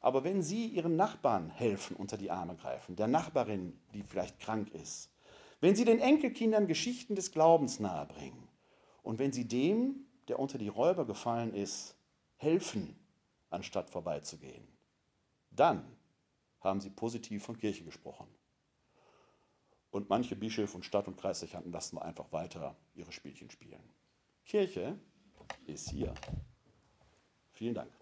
[0.00, 4.70] Aber wenn Sie Ihren Nachbarn helfen, unter die Arme greifen, der Nachbarin, die vielleicht krank
[4.70, 5.10] ist,
[5.60, 8.48] wenn Sie den Enkelkindern Geschichten des Glaubens nahebringen
[9.02, 11.96] und wenn Sie dem, der unter die Räuber gefallen ist,
[12.36, 12.96] helfen,
[13.50, 14.68] anstatt vorbeizugehen,
[15.50, 15.84] dann
[16.60, 18.28] haben Sie positiv von Kirche gesprochen.
[19.90, 23.82] Und manche Bischöfe und Stadt- und Kreisdechanten lassen wir einfach weiter ihre Spielchen spielen.
[24.44, 24.98] Kirche
[25.66, 26.14] ist hier.
[27.52, 27.92] Vielen Dank.